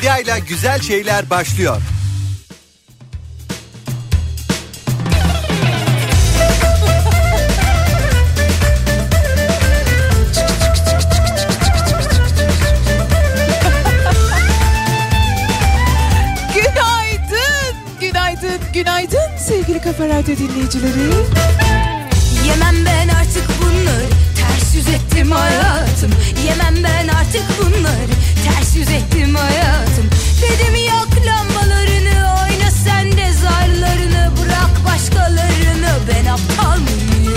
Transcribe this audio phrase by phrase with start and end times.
[0.00, 1.82] Medya ile güzel şeyler başlıyor.
[16.54, 21.10] Günaydın, günaydın, günaydın sevgili Kafa Radyo dinleyicileri.
[22.46, 22.99] Yemem ben
[24.90, 26.10] ettim hayatım.
[26.46, 28.14] Yemem ben artık bunları.
[28.44, 30.10] Ters yüz ettim hayatım.
[30.42, 34.30] Dedim yak lambalarını Oyna sen de zarlarını.
[34.42, 37.34] Bırak başkalarını Ben aptal mıyım?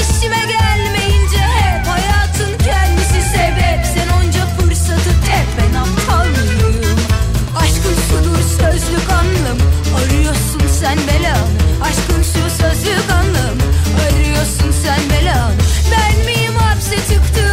[0.00, 3.80] İşime gelmeyince hep Hayatın kendisi sebep.
[3.94, 6.98] Sen onca fırsatı tep Ben aptal mıyım?
[7.56, 9.58] Aşkın sudur sözlük anlam
[9.98, 11.48] Arıyorsun sen belanı.
[11.82, 13.56] Aşkın şu sözlük anlam
[14.06, 15.18] Arıyorsun sen belanı.
[15.20, 15.27] Ben
[16.90, 17.47] miyim hapse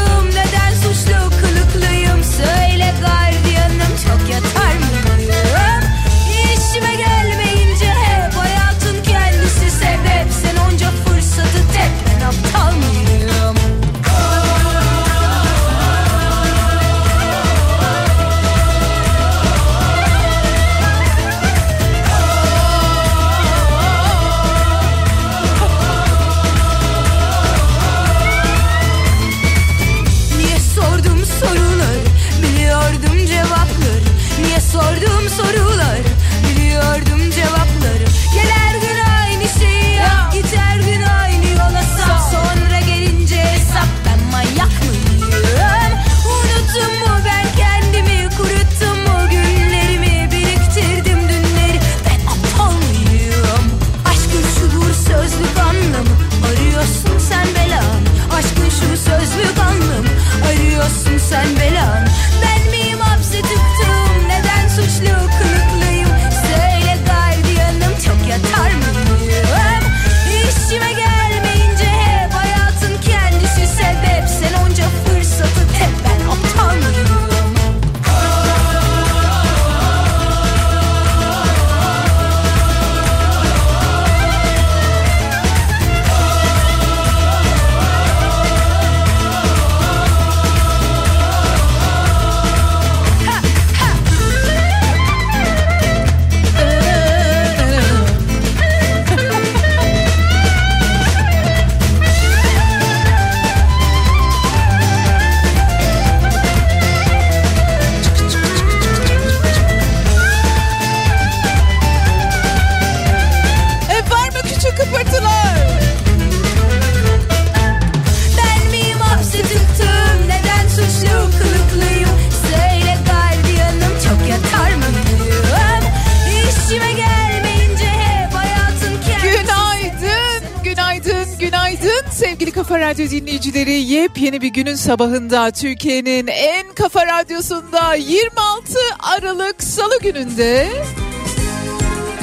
[132.68, 133.72] Kafa Radyo dinleyicileri.
[133.72, 140.70] Yepyeni bir günün sabahında Türkiye'nin en kafa radyosunda 26 Aralık Salı gününde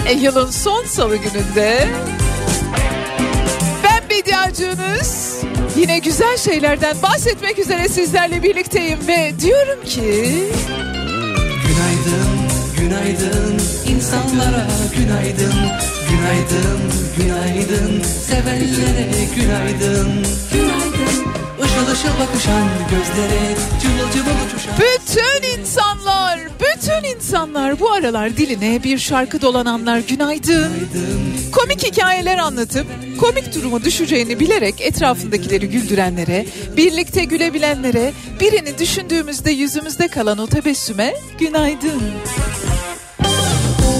[0.08, 1.88] e, yılın son salı gününde
[3.84, 5.40] ben Bediacınız
[5.76, 10.02] yine güzel şeylerden bahsetmek üzere sizlerle birlikteyim ve diyorum ki
[11.66, 12.28] Günaydın,
[12.78, 14.66] günaydın insanlara
[14.96, 16.80] günaydın Günaydın,
[17.16, 20.08] günaydın sevenlere günaydın
[20.52, 28.82] Günaydın ışıl ışıl bakışan gözlere cıvıl cıvıl uçuşan Bütün insanlar, bütün insanlar bu aralar diline
[28.84, 30.72] bir şarkı dolananlar günaydın.
[31.52, 32.86] Komik hikayeler anlatıp
[33.20, 36.46] komik duruma düşeceğini bilerek etrafındakileri güldürenlere,
[36.76, 42.02] birlikte gülebilenlere, birini düşündüğümüzde yüzümüzde kalan o tebessüme günaydın.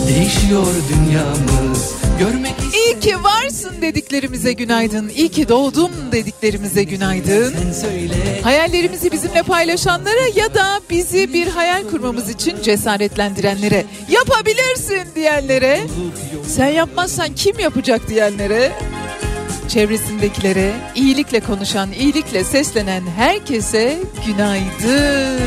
[0.08, 7.54] Değişiyor dünyamız görmek İyi ki varsın dediklerimize günaydın, iyi ki doğdun dediklerimize günaydın.
[8.42, 15.81] Hayallerimizi bizimle paylaşanlara ya da bizi bir hayal kurmamız için cesaretlendirenlere, yapabilirsin diyenlere,
[16.46, 18.72] sen yapmazsan kim yapacak diyenlere,
[19.69, 23.99] çevresindekilere, iyilikle konuşan, iyilikle seslenen herkese.
[24.26, 25.40] Günaydın,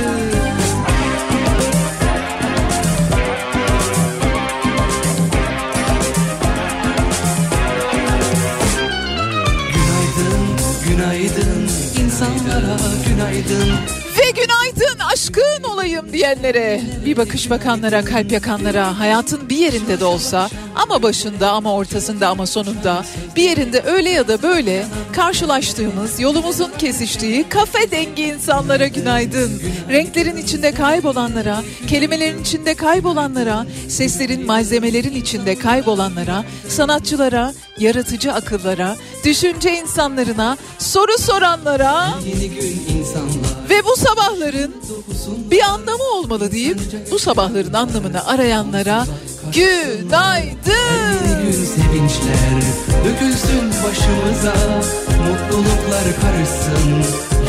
[12.15, 12.77] insanlara
[13.09, 13.69] günaydın.
[14.17, 20.49] Ve günaydın aşkın olayım diyenlere, bir bakış bakanlara, kalp yakanlara, hayatın bir yerinde de olsa
[20.75, 23.05] ama başında ama ortasında ama sonunda.
[23.35, 29.61] Bir yerinde öyle ya da böyle karşılaştığımız yolumuzun kesiştiği kafe dengi insanlara günaydın.
[29.89, 40.57] Renklerin içinde kaybolanlara, kelimelerin içinde kaybolanlara, seslerin malzemelerin içinde kaybolanlara, sanatçılara, yaratıcı akıllara, düşünce insanlarına,
[40.79, 42.13] soru soranlara
[42.99, 44.75] insanlar ve bu sabahların
[45.51, 46.79] bir anlamı olmalı deyip
[47.11, 49.05] bu sabahların anlamını arayanlara
[49.53, 50.65] günaydın.
[51.43, 52.61] Gün sevinçler
[53.05, 54.55] dökülsün başımıza
[55.07, 56.89] Mutluluklar karışsın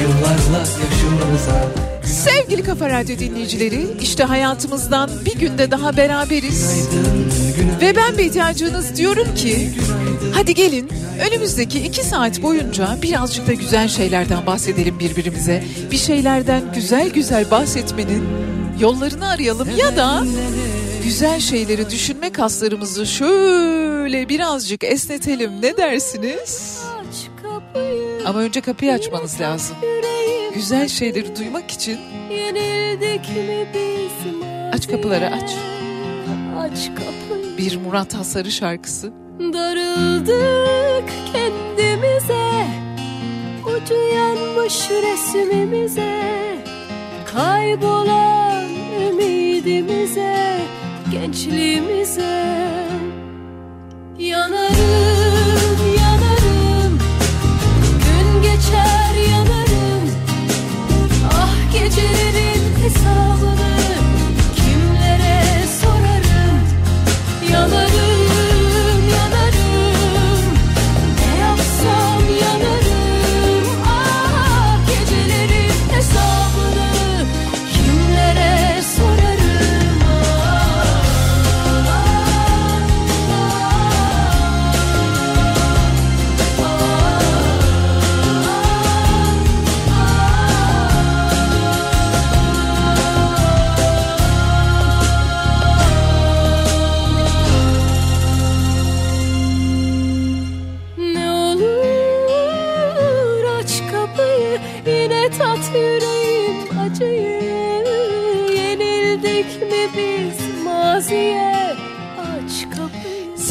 [0.01, 1.87] yıllarla yaşımıza
[2.25, 6.89] Sevgili Kafa Radyo dinleyicileri işte hayatımızdan bir günde daha beraberiz.
[6.91, 7.46] Günaydın
[7.81, 9.71] Ve ben Bediacığınız diyorum ki
[10.35, 10.91] hadi gelin
[11.29, 15.65] önümüzdeki iki saat boyunca birazcık da güzel şeylerden bahsedelim birbirimize.
[15.91, 18.25] Bir şeylerden güzel güzel bahsetmenin
[18.81, 20.25] yollarını arayalım ya da
[21.05, 26.81] güzel şeyleri düşünme kaslarımızı şöyle birazcık esnetelim ne dersiniz?
[28.27, 29.77] Ama önce kapıyı açmanız lazım.
[30.55, 31.99] Güzel şeyleri duymak için?
[34.73, 35.51] Aç kapıları, aç.
[36.59, 37.59] Aç kapıyı.
[37.59, 39.13] Bir Murat Hasarı şarkısı.
[39.41, 42.67] Darıldık kendimize.
[43.65, 46.23] Ucu yanmış resmimize.
[47.33, 48.65] Kaybolan
[49.11, 50.61] ümidimize.
[51.13, 52.57] Gençliğimize.
[54.19, 56.99] Yanarım, yanarım.
[58.05, 60.11] Gün geçer yanarım.
[61.33, 62.56] Ah gecelerin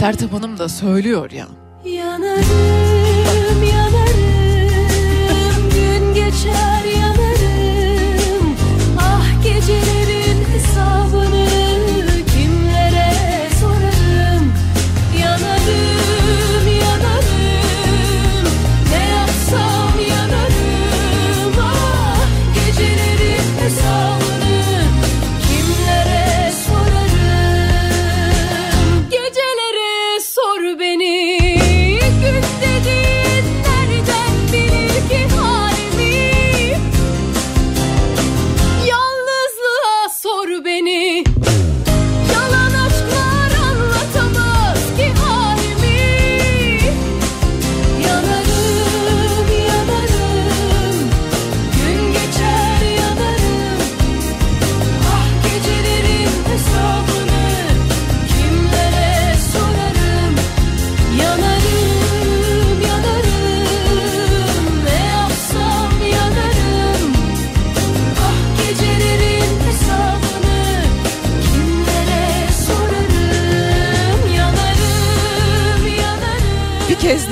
[0.05, 1.47] Sertab Hanım da söylüyor ya.
[1.85, 2.94] Yanarım,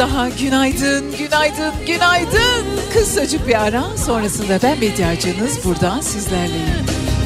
[0.04, 2.66] daha günaydın, günaydın, günaydın.
[2.94, 6.86] Kısacık bir ara sonrasında ben Bediacınız burada sizlerleyim.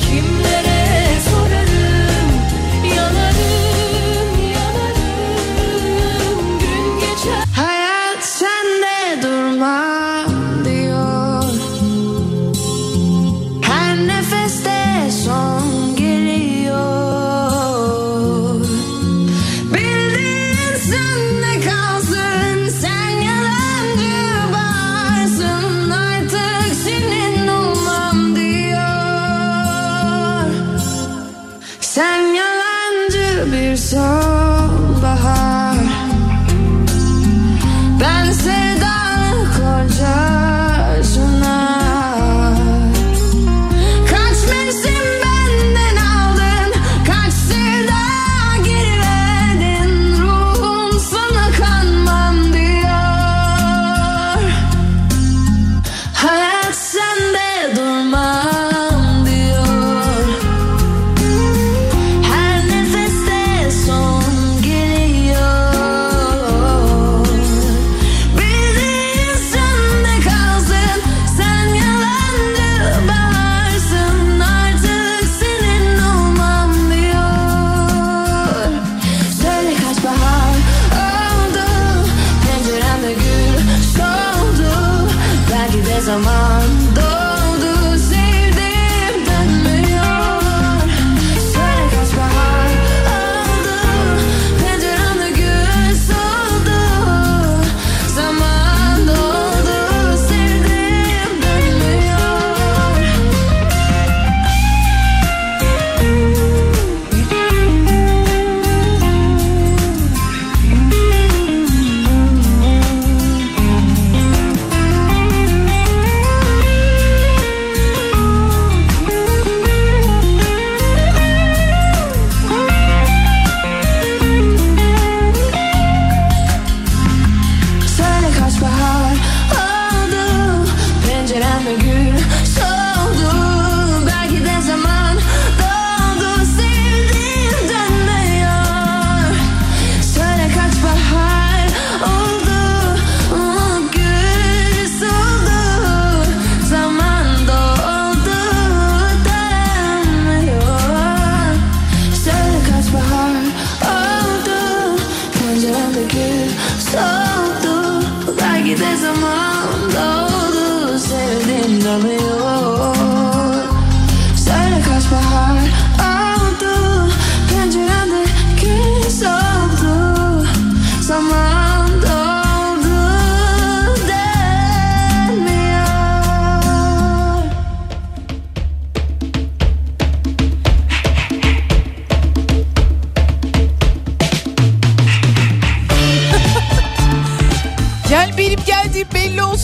[0.10, 1.07] Kimlere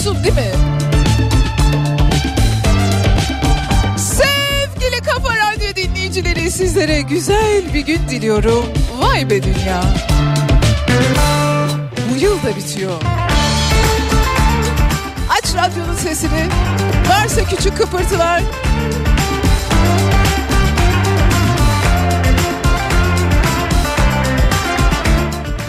[0.07, 0.51] olsun değil mi?
[3.97, 8.65] Sevgili Kafa Radyo dinleyicileri sizlere güzel bir gün diliyorum.
[8.99, 9.83] Vay be dünya.
[12.11, 13.01] Bu yıl da bitiyor.
[15.29, 16.45] Aç radyonun sesini.
[17.09, 18.41] Varsa küçük kıpırtılar.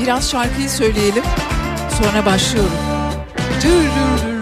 [0.03, 1.25] Biraz şarkıyı söyleyelim.
[2.03, 2.94] Sonra başlıyorum.
[3.65, 4.34] do do do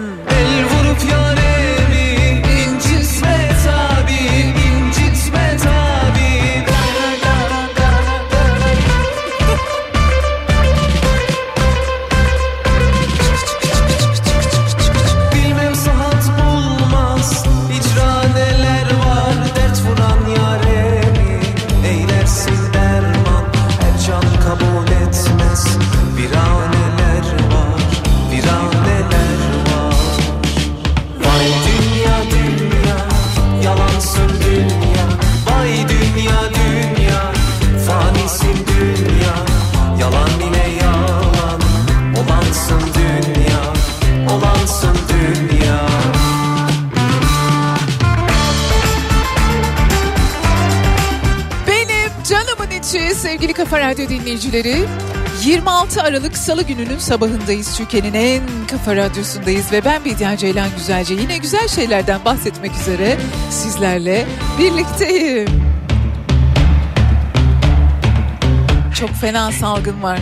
[53.73, 54.85] Kafa Radyo dinleyicileri.
[55.45, 57.77] 26 Aralık Salı gününün sabahındayız.
[57.77, 63.17] Türkiye'nin en kafa radyosundayız ve ben Bediye Ceylan Güzelce yine güzel şeylerden bahsetmek üzere
[63.49, 64.25] sizlerle
[64.59, 65.47] birlikteyim.
[68.99, 70.19] Çok fena salgın var.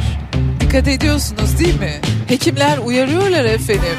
[0.59, 2.01] Dikkat ediyorsunuz değil mi?
[2.27, 3.97] Hekimler uyarıyorlar efendim.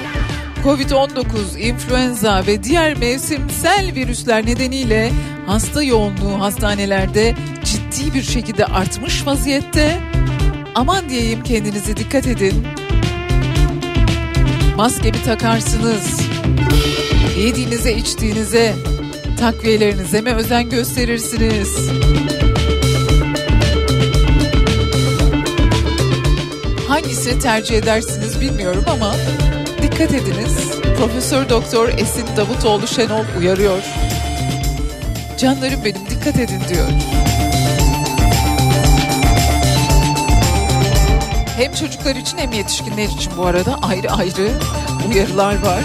[0.64, 5.12] Covid-19, influenza ve diğer mevsimsel virüsler nedeniyle
[5.46, 7.34] hasta yoğunluğu hastanelerde
[8.02, 10.00] ciddi bir şekilde artmış vaziyette.
[10.74, 12.66] Aman diyeyim kendinize dikkat edin.
[14.76, 16.20] Maskemi takarsınız.
[17.38, 18.74] Yediğinize içtiğinize,
[19.40, 21.90] takviyelerinize mi özen gösterirsiniz?
[26.88, 29.14] Hangisini tercih edersiniz bilmiyorum ama
[29.82, 30.70] dikkat ediniz.
[30.98, 33.82] Profesör Doktor Esin Davutoğlu Şenol uyarıyor.
[35.38, 36.88] Canlarım benim dikkat edin diyor.
[41.62, 44.50] Hem çocuklar için hem yetişkinler için bu arada ayrı ayrı
[45.08, 45.84] uyarılar var.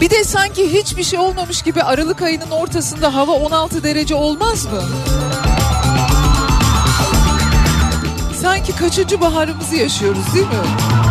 [0.00, 4.82] Bir de sanki hiçbir şey olmamış gibi Aralık ayının ortasında hava 16 derece olmaz mı?
[8.42, 11.05] Sanki kaçıncı baharımızı yaşıyoruz değil mi?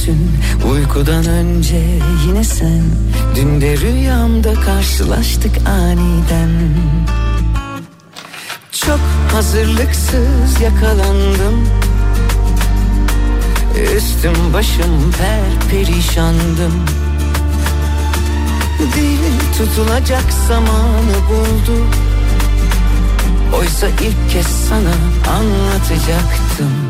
[0.00, 1.80] Düşündüğümsün uykudan önce
[2.26, 2.82] yine sen.
[3.36, 6.50] Dün de rüyamda karşılaştık aniden.
[8.72, 9.00] Çok
[9.32, 11.68] hazırlıksız yakalandım.
[13.96, 16.72] Üstüm başım per perişandım.
[18.78, 19.18] Dil
[19.58, 21.84] tutulacak zamanı buldu.
[23.58, 24.94] Oysa ilk kez sana
[25.36, 26.89] anlatacaktım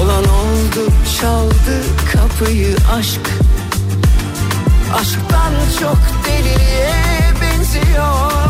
[0.00, 1.82] Olan oldu çaldı
[2.12, 3.20] kapıyı aşk.
[4.94, 6.94] Aşktan çok deliliğe
[7.40, 8.49] benziyor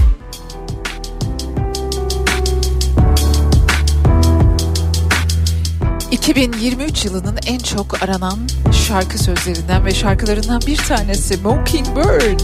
[6.21, 8.39] 2023 yılının en çok aranan
[8.87, 12.39] şarkı sözlerinden ve şarkılarından bir tanesi Mockingbird.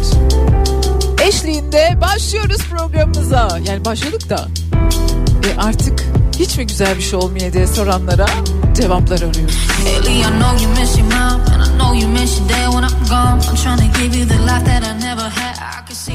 [1.27, 3.59] Eşliğinde başlıyoruz programımıza.
[3.67, 4.47] Yani başladık da.
[5.49, 6.03] E artık
[6.39, 8.25] hiç mi güzel bir şey olmuyor diye soranlara
[8.75, 9.57] cevaplar arıyoruz.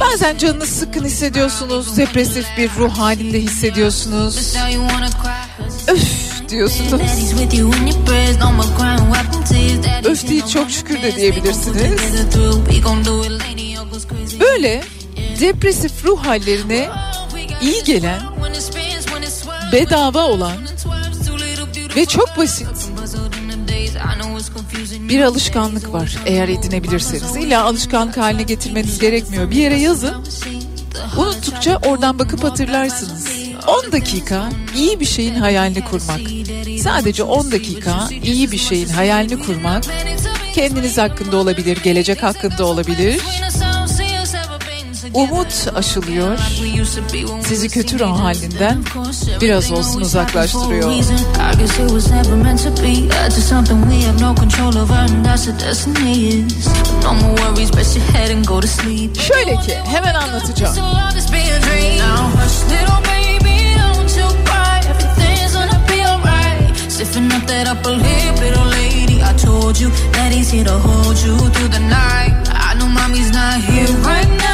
[0.01, 4.37] Bazen canınız sıkkın hissediyorsunuz, depresif bir ruh halinde hissediyorsunuz.
[5.89, 6.22] Öf
[6.53, 6.93] diyorsunuz.
[10.05, 12.01] Öf değil, çok şükür de diyebilirsiniz.
[14.41, 14.83] Böyle
[15.41, 16.89] depresif ruh hallerine
[17.63, 18.21] iyi gelen,
[19.73, 20.53] bedava olan
[21.97, 22.69] ve çok basit
[25.09, 27.37] bir alışkanlık var eğer edinebilirseniz.
[27.37, 29.51] İlla alışkanlık haline getirmeniz gerekmiyor.
[29.51, 30.15] Bir yere yazın.
[31.17, 33.22] Unuttukça oradan bakıp hatırlarsınız.
[33.67, 36.21] 10 dakika iyi bir şeyin hayalini kurmak.
[36.81, 39.85] Sadece 10 dakika iyi bir şeyin hayalini kurmak
[40.55, 43.21] kendiniz hakkında olabilir, gelecek hakkında olabilir.
[45.15, 46.39] Umut aşılıyor.
[47.49, 48.85] Sizi kötü ruh halinden
[49.41, 50.93] biraz olsun uzaklaştırıyor.
[59.21, 60.77] Şöyle ki hemen anlatacağım.
[66.89, 69.23] Stiffen up that upper lip, little lady.
[69.23, 72.33] I told you that he's here to hold you through the night.
[72.55, 74.52] I know mommy's not here right now,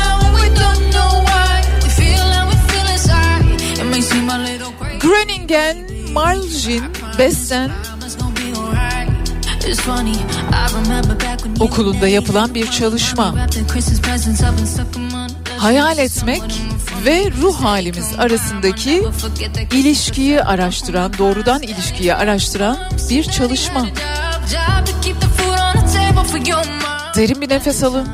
[13.72, 15.58] Christmas presents up and stuck 'em under.
[15.58, 16.42] Hayal etmek
[17.04, 19.04] ve ruh halimiz arasındaki
[19.72, 22.78] ilişkiyi araştıran, doğrudan ilişkiyi araştıran
[23.10, 23.86] bir çalışma.
[27.16, 28.08] Derin bir nefes alın.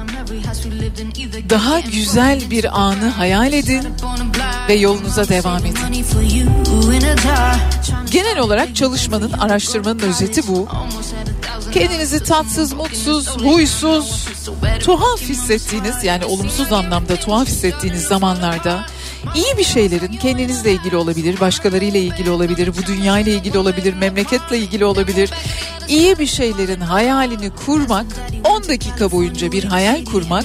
[1.51, 3.83] Daha güzel bir anı hayal edin.
[4.69, 5.77] Ve yolunuza devam edin.
[8.11, 10.69] Genel olarak çalışmanın, araştırmanın özeti bu.
[11.73, 14.29] Kendinizi tatsız, mutsuz, huysuz,
[14.81, 18.87] tuhaf hissettiğiniz yani olumsuz anlamda tuhaf hissettiğiniz zamanlarda
[19.35, 24.59] İyi bir şeylerin kendinizle ilgili olabilir, başkalarıyla ilgili olabilir, bu dünya ile ilgili olabilir, memleketle
[24.59, 25.31] ilgili olabilir.
[25.89, 28.07] İyi bir şeylerin hayalini kurmak,
[28.45, 30.45] 10 dakika boyunca bir hayal kurmak,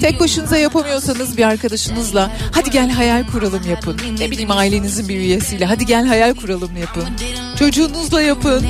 [0.00, 4.00] tek başınıza yapamıyorsanız bir arkadaşınızla hadi gel hayal kuralım yapın.
[4.18, 7.04] Ne bileyim ailenizin bir üyesiyle hadi gel hayal kuralım yapın.
[7.58, 8.66] Çocuğunuzla yapın.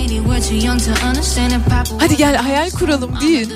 [1.98, 3.52] Hadi gel hayal kuralım deyin.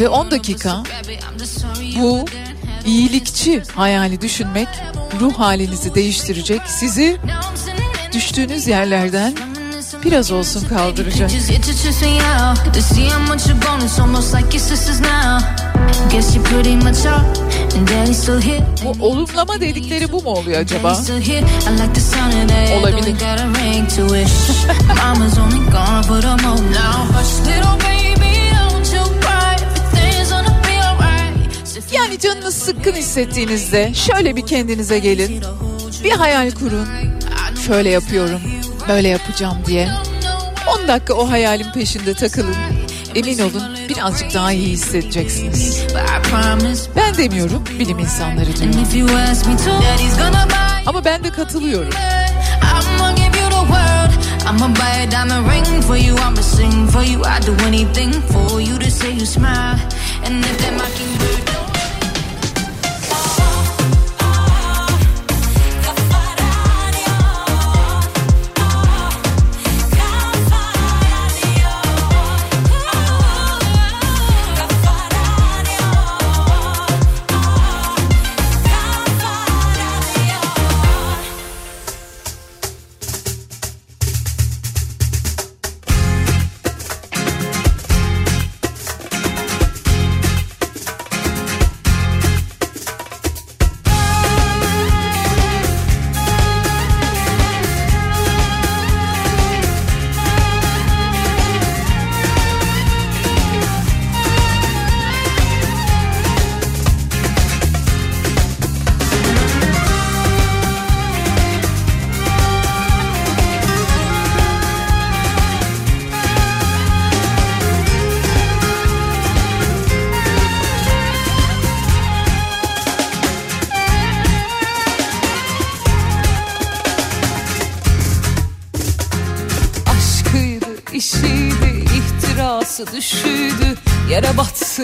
[0.00, 0.82] Ve 10 dakika
[2.00, 2.24] bu
[2.86, 4.68] iyilikçi hayali düşünmek
[5.20, 6.60] ruh halinizi değiştirecek.
[6.66, 7.16] Sizi
[8.12, 9.34] düştüğünüz yerlerden
[10.04, 11.30] biraz olsun kaldıracak.
[18.84, 20.94] Bu olumlama dedikleri bu mu oluyor acaba?
[22.80, 23.14] Olabilir.
[31.92, 35.42] Yani canınız sıkkın hissettiğinizde şöyle bir kendinize gelin.
[36.04, 36.88] Bir hayal kurun.
[37.66, 38.40] Şöyle yapıyorum,
[38.88, 39.88] böyle yapacağım diye.
[40.82, 42.56] 10 dakika o hayalin peşinde takılın.
[43.14, 45.82] Emin olun birazcık daha iyi hissedeceksiniz.
[46.96, 48.74] Ben demiyorum, bilim insanları diyor.
[50.86, 51.92] Ama ben de katılıyorum.
[54.50, 58.60] I'ma buy a diamond ring for you, I'ma sing for you, I'd do anything for
[58.60, 59.78] you to say you smile.
[60.26, 61.39] And if that mockingbird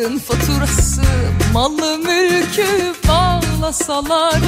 [0.07, 1.03] batsın faturası
[1.53, 4.41] Malı mülkü bağlasalar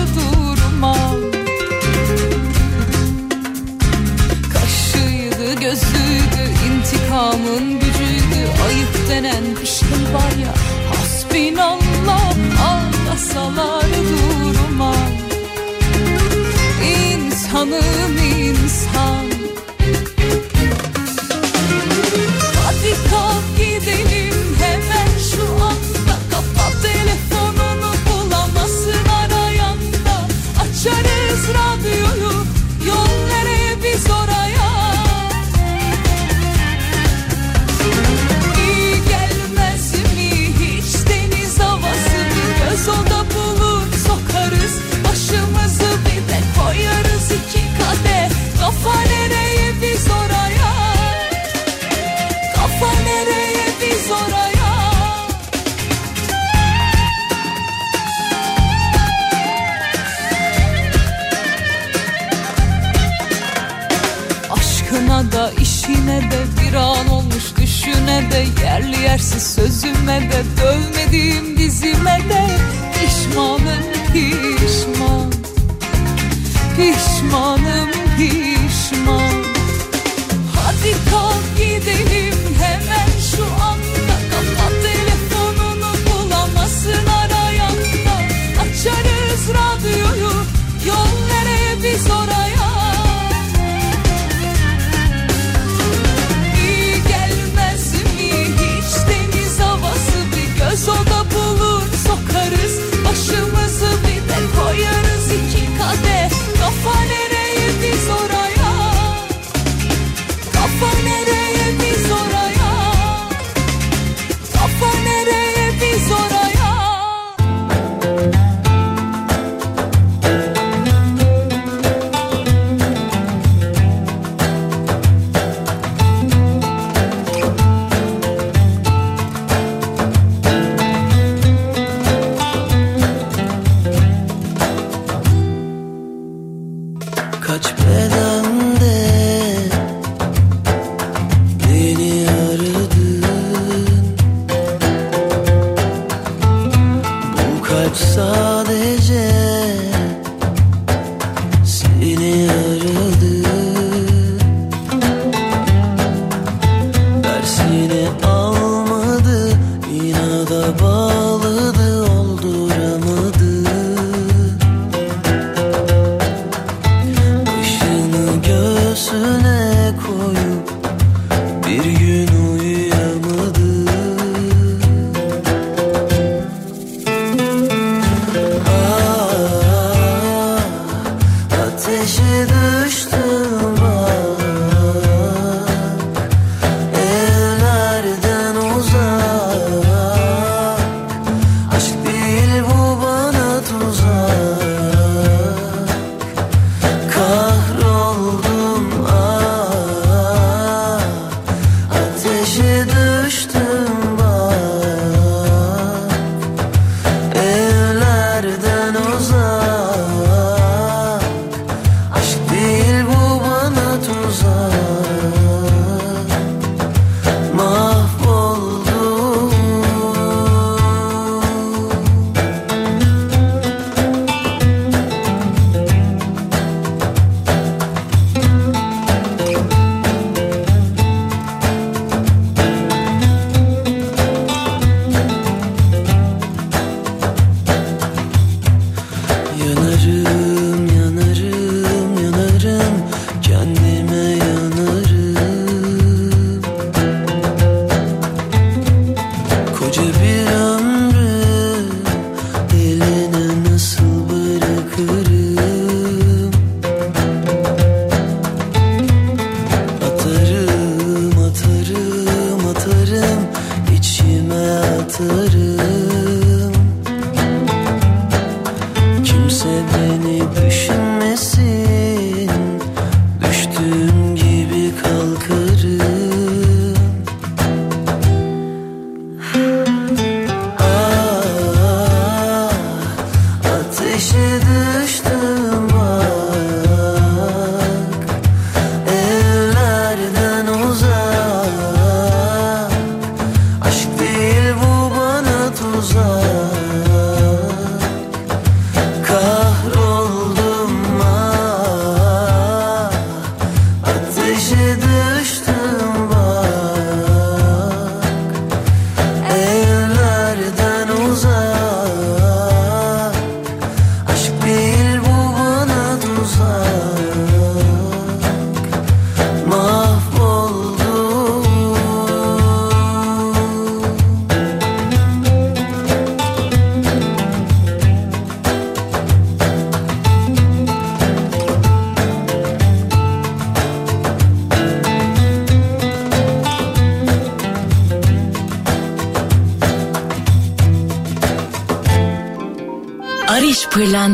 [284.79, 285.58] Ateşe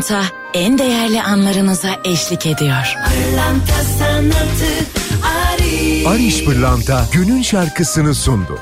[0.05, 2.95] Pırlanta en değerli anlarınıza eşlik ediyor.
[3.05, 4.71] Pırlanta sanatı
[5.23, 8.59] Ari Ariş Pırlanta günün şarkısını sundu.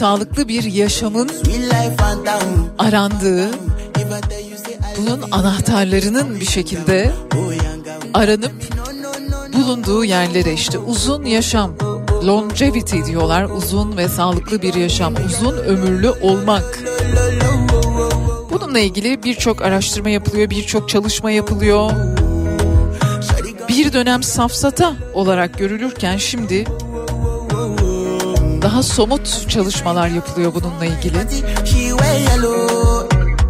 [0.00, 1.30] Sağlıklı bir yaşamın
[2.78, 3.50] arandığı,
[4.98, 7.12] bunun anahtarlarının bir şekilde
[8.14, 8.52] aranıp
[9.52, 11.74] bulunduğu yerlere işte uzun yaşam,
[12.26, 13.44] longevity diyorlar.
[13.44, 16.78] Uzun ve sağlıklı bir yaşam, uzun ömürlü olmak.
[18.50, 21.90] Bununla ilgili birçok araştırma yapılıyor, birçok çalışma yapılıyor.
[23.68, 26.64] Bir dönem safsata olarak görülürken şimdi
[28.70, 31.14] daha somut çalışmalar yapılıyor bununla ilgili.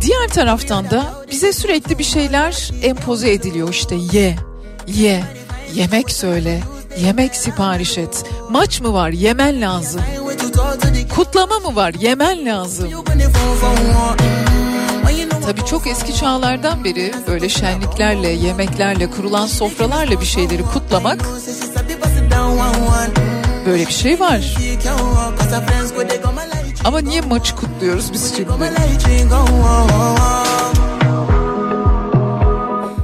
[0.00, 4.36] Diğer taraftan da bize sürekli bir şeyler empoze ediliyor işte ye,
[4.86, 5.24] ye,
[5.74, 6.60] yemek söyle,
[6.98, 8.24] yemek sipariş et.
[8.50, 10.00] Maç mı var yemen lazım.
[11.14, 12.88] Kutlama mı var yemen lazım.
[15.46, 21.20] Tabii çok eski çağlardan beri böyle şenliklerle, yemeklerle, kurulan sofralarla bir şeyleri kutlamak.
[23.66, 24.56] Böyle bir şey var.
[26.84, 28.48] Ama niye maçı kutluyoruz biz şimdi?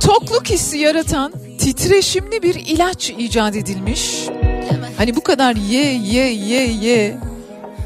[0.01, 4.27] Tokluk hissi yaratan titreşimli bir ilaç icat edilmiş.
[4.97, 7.17] Hani bu kadar ye ye ye ye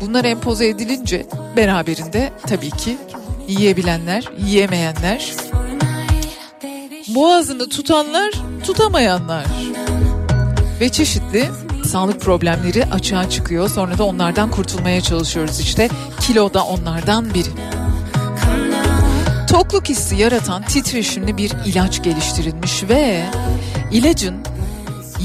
[0.01, 1.27] bunlar empoze edilince
[1.57, 2.97] beraberinde tabii ki
[3.49, 5.33] yiyebilenler, yiyemeyenler,
[7.09, 8.33] boğazını tutanlar,
[8.67, 9.45] tutamayanlar
[10.81, 11.49] ve çeşitli
[11.87, 13.69] sağlık problemleri açığa çıkıyor.
[13.69, 15.89] Sonra da onlardan kurtulmaya çalışıyoruz işte.
[16.21, 17.49] Kilo da onlardan biri.
[19.49, 23.25] Tokluk hissi yaratan titreşimli bir ilaç geliştirilmiş ve
[23.93, 24.37] ilacın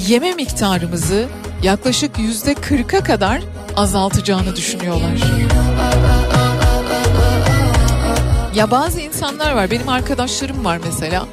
[0.07, 1.25] yeme miktarımızı
[1.63, 3.41] yaklaşık yüzde 40'a kadar
[3.77, 5.17] azaltacağını düşünüyorlar.
[8.55, 11.25] Ya bazı insanlar var benim arkadaşlarım var mesela.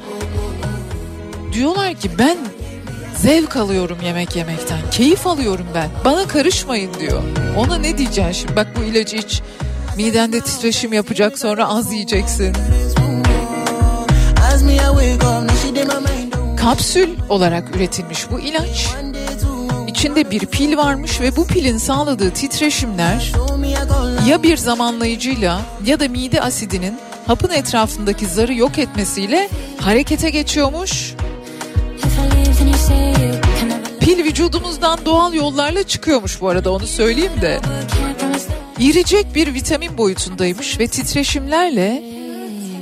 [1.53, 2.37] Diyorlar ki ben
[3.17, 4.79] zevk alıyorum yemek yemekten.
[4.91, 5.89] Keyif alıyorum ben.
[6.05, 7.23] Bana karışmayın diyor.
[7.57, 8.55] Ona ne diyeceksin şimdi?
[8.55, 9.41] Bak bu ilacı iç.
[9.97, 12.53] Midende titreşim yapacak sonra az yiyeceksin.
[16.57, 18.87] Kapsül olarak üretilmiş bu ilaç.
[19.87, 23.31] İçinde bir pil varmış ve bu pilin sağladığı titreşimler
[24.27, 26.97] ya bir zamanlayıcıyla ya da mide asidinin
[27.27, 29.49] hapın etrafındaki zarı yok etmesiyle
[29.79, 31.13] harekete geçiyormuş.
[33.99, 37.59] Pil vücudumuzdan doğal yollarla çıkıyormuş bu arada onu söyleyeyim de.
[38.79, 42.03] Yiyecek bir vitamin boyutundaymış ve titreşimlerle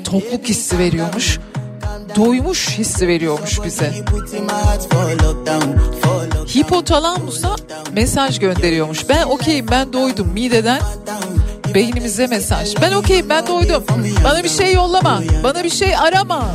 [0.04, 1.40] tokluk hissi veriyormuş.
[2.16, 3.94] Doymuş hissi veriyormuş bize.
[6.56, 7.56] Hipotalamusa
[7.94, 9.10] mesaj gönderiyormuş.
[9.10, 10.82] Ben okeyim ben doydum mideden
[11.74, 12.76] beynimize mesaj.
[12.82, 13.84] Ben okeyim ben doydum.
[14.24, 15.22] Bana bir şey yollama.
[15.44, 16.48] Bana bir şey arama.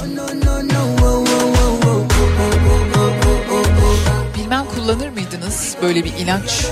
[4.87, 6.67] Kullanır mıydınız böyle bir ilaç?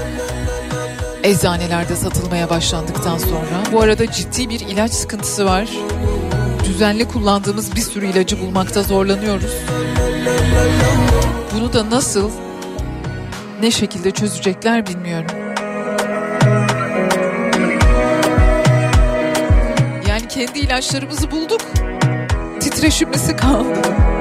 [1.23, 3.73] Eczanelerde satılmaya başlandıktan sonra.
[3.73, 5.69] Bu arada ciddi bir ilaç sıkıntısı var.
[6.65, 9.53] Düzenli kullandığımız bir sürü ilacı bulmakta zorlanıyoruz.
[11.55, 12.31] Bunu da nasıl,
[13.61, 15.31] ne şekilde çözecekler bilmiyorum.
[20.09, 21.61] Yani kendi ilaçlarımızı bulduk.
[22.61, 24.14] Titreşimlisi kaldı.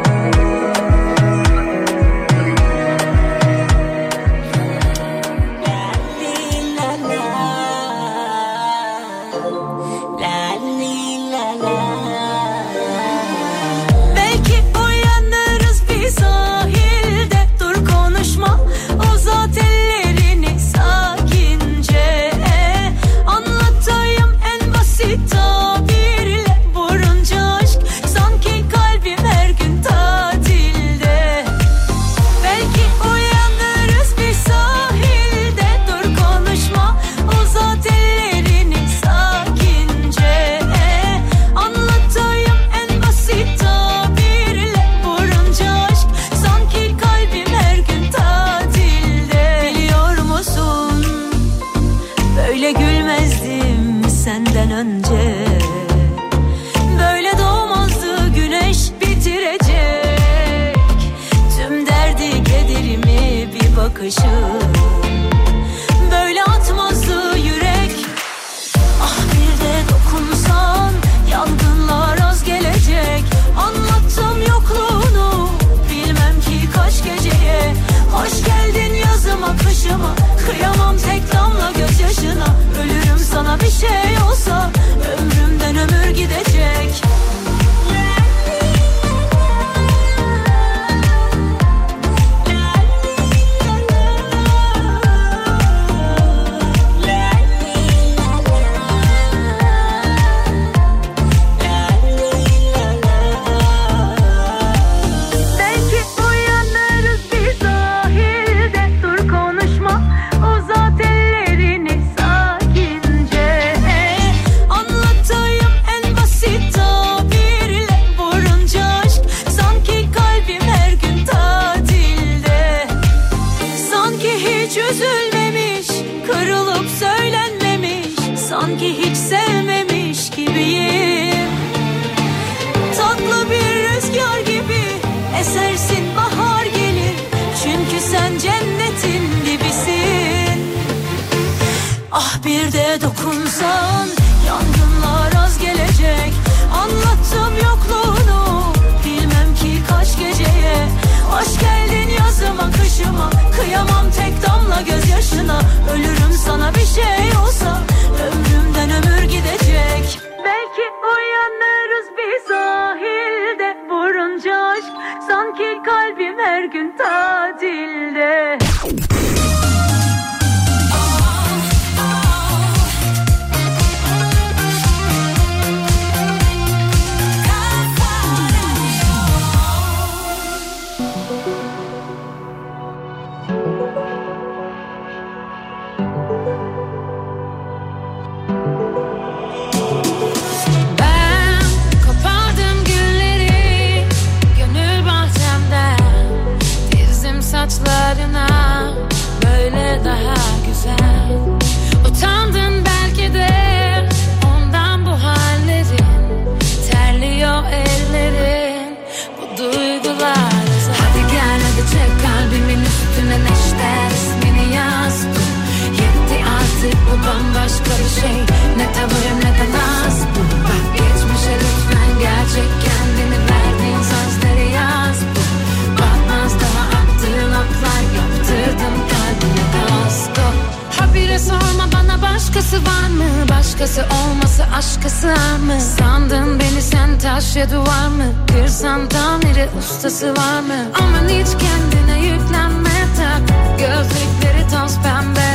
[233.73, 238.23] Başkası olması aşka sığar mı Sandın beni sen taş ya duvar mı?
[238.47, 240.75] Kırsan tamiri ustası var mı?
[241.01, 243.41] Aman hiç kendine yüklenme tak.
[243.79, 245.49] Gözlükleri toz pembe.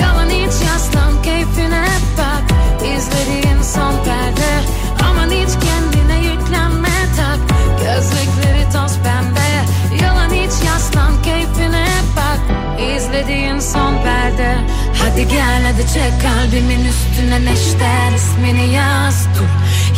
[0.00, 1.86] Yalan hiç yaslan keyfine
[2.18, 2.42] bak.
[2.96, 4.52] İzlediğin son perde.
[5.10, 7.38] Aman hiç kendine yüklenme tak.
[7.78, 9.64] Gözlükleri toz pembe.
[10.04, 12.40] Yalan hiç yaslan keyfine bak.
[12.96, 14.56] İzlediğin son perde
[15.04, 19.50] Hadi gel hadi çek kalbimin üstüne neşter ismini yaz dur.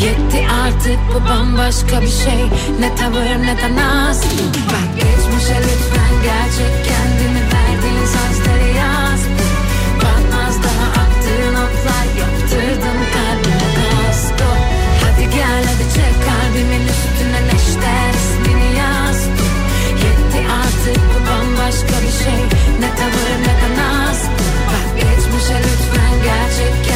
[0.04, 2.42] Yetti artık bu bambaşka bir şey.
[2.80, 4.22] Ne tavır ne de naz.
[4.72, 9.20] Bak geçmişe lütfen gerçek kendini verdiğin sözleri yaz.
[10.02, 14.50] Batmaz daha attığın otlar yaptırdım kalbime kasko
[15.02, 19.20] Hadi gel hadi çek kalbimin üstüne neşter ismini yaz
[20.04, 22.40] Yetti artık bu bambaşka bir şey.
[22.80, 24.26] Ne tavır ne de Bak
[25.47, 26.86] geçmişe lütfen gerçek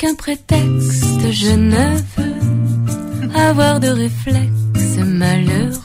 [0.00, 5.80] Aucun prétexte, je ne veux avoir de réflexe malheureux.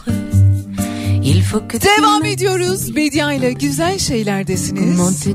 [1.23, 2.95] Il faut que tu Devam ediyoruz.
[2.95, 5.27] Bedia ile güzel şeylerdesiniz.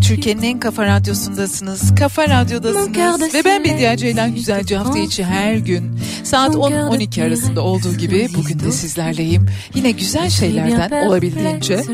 [0.00, 1.94] Türkiye'nin en kafa radyosundasınız.
[1.94, 3.34] Kafa radyodasınız.
[3.34, 8.60] Ve ben Bedia Ceylan Güzelce hafta içi her gün saat 10-12 arasında olduğu gibi bugün
[8.60, 9.46] de sizlerleyim.
[9.74, 11.84] Yine güzel şeylerden olabildiğince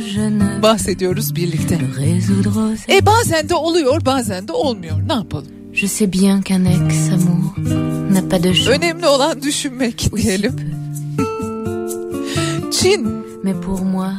[0.63, 1.79] bahsediyoruz birlikte.
[2.89, 5.09] E bazen de oluyor bazen de olmuyor.
[5.09, 5.57] Ne yapalım?
[5.77, 7.55] Je sais bien qu'un ex-amour
[8.11, 8.71] n'a pas de chance.
[8.71, 10.57] Önemli olan düşünmek diyelim.
[12.71, 14.13] Çin Mais pour moi,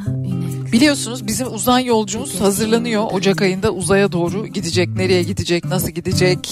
[0.72, 3.04] biliyorsunuz bizim uzay yolcumuz hazırlanıyor.
[3.12, 4.90] Ocak ayında uzaya doğru gidecek.
[4.90, 5.66] Nereye gidecek?
[5.66, 6.48] Nasıl gidecek?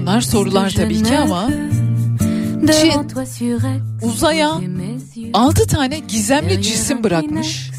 [0.00, 1.50] Bunlar sorular tabii ki ama
[2.68, 2.96] ex,
[4.02, 5.30] uzaya ouvrir mes yeux.
[5.34, 7.70] 6 tane gizemli cisim bırakmış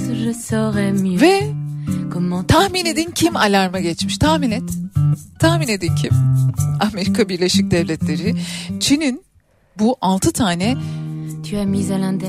[1.21, 1.43] ve
[2.13, 4.17] comment tahmin edin kim alarma geçmiş?
[4.17, 4.69] Tahmin et.
[5.39, 6.11] Tahmin edin kim?
[6.79, 8.35] Amerika Birleşik Devletleri
[8.79, 9.23] Çin'in
[9.79, 10.77] bu 6 tane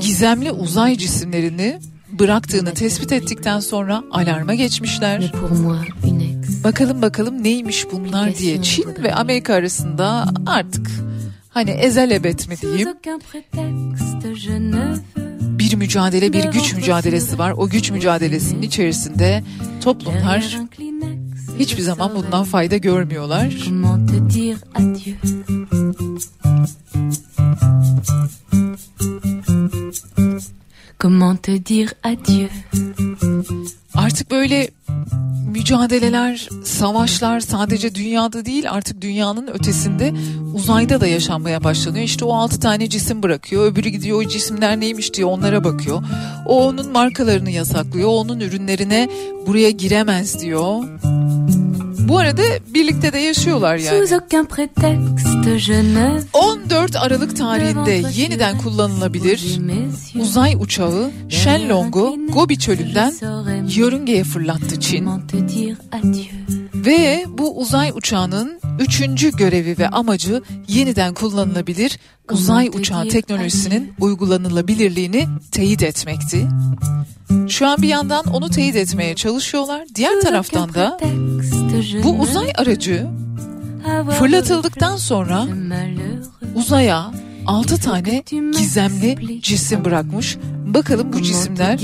[0.01, 1.79] gizemli uzay cisimlerini
[2.11, 5.31] bıraktığını tespit ettikten sonra alarma geçmişler.
[6.63, 10.91] Bakalım bakalım neymiş bunlar diye Çin ve Amerika arasında artık
[11.49, 12.89] hani ezelebet mi Sous diyeyim
[15.61, 17.51] bir mücadele bir güç mücadelesi var.
[17.57, 19.43] O güç mücadelesinin içerisinde
[19.83, 20.57] toplumlar
[21.59, 23.49] hiçbir zaman bundan fayda görmüyorlar.
[30.99, 32.49] Comment te dire adieu
[33.95, 34.69] Artık böyle
[35.51, 40.13] mücadeleler, savaşlar sadece dünyada değil artık dünyanın ötesinde
[40.53, 42.05] uzayda da yaşanmaya başlanıyor.
[42.05, 43.71] İşte o altı tane cisim bırakıyor.
[43.71, 46.03] Öbürü gidiyor o cisimler neymiş diye onlara bakıyor.
[46.45, 48.07] O onun markalarını yasaklıyor.
[48.09, 49.09] o Onun ürünlerine
[49.47, 50.83] buraya giremez diyor.
[52.07, 52.41] Bu arada
[52.73, 54.07] birlikte de yaşıyorlar yani.
[54.07, 55.30] Sous aucun prétexte,
[56.33, 59.59] 14 Aralık tarihinde yeniden kullanılabilir
[60.19, 63.13] uzay uçağı Shenlong'u Gobi çölünden
[63.75, 65.09] yörüngeye fırlattı Çin.
[66.75, 71.99] Ve bu uzay uçağının üçüncü görevi ve amacı yeniden kullanılabilir
[72.31, 76.47] uzay uçağı teknolojisinin uygulanılabilirliğini teyit etmekti.
[77.47, 79.87] Şu an bir yandan onu teyit etmeye çalışıyorlar.
[79.95, 80.99] Diğer taraftan da
[82.03, 83.07] bu uzay aracı
[84.19, 85.45] fırlatıldıktan sonra
[86.55, 87.11] uzaya
[87.47, 88.23] 6 tane
[88.57, 90.37] gizemli cisim bırakmış.
[90.65, 91.79] Bakalım bu cisimler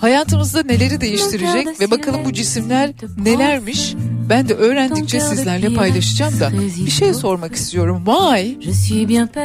[0.00, 2.90] hayatımızda neleri değiştirecek ve bakalım bu cisimler
[3.24, 3.94] nelermiş.
[4.28, 6.50] Ben de öğrendikçe sizlerle paylaşacağım da
[6.86, 8.02] bir şey sormak istiyorum.
[8.06, 8.58] Why?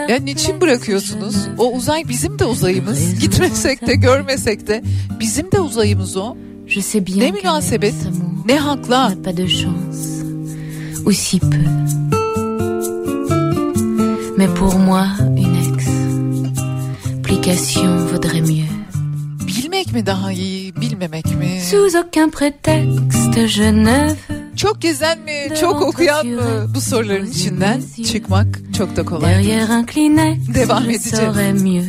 [0.10, 1.36] Ya niçin bırakıyorsunuz?
[1.58, 3.20] O uzay bizim de uzayımız.
[3.20, 4.84] Gitmesek de görmesek de
[5.20, 6.38] bizim de uzayımız o.
[7.22, 7.96] Ne münasebet,
[8.46, 9.14] ne hakla.
[11.06, 11.58] Ou si peu.
[14.38, 15.06] mais pour moi,
[15.38, 15.56] une
[17.06, 18.64] explication vaudrait mieux.
[21.62, 27.82] Sous aucun prétexte, je ne veux Çok gezen mi, çok okuyan mı bu soruların içinden
[28.12, 28.48] çıkmak
[28.78, 29.34] çok da kolay.
[29.34, 30.38] derrière un Kleenex.
[30.56, 31.62] Devam edeceğiz.
[31.64, 31.86] mieux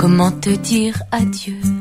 [0.00, 1.79] comment te dire adieu.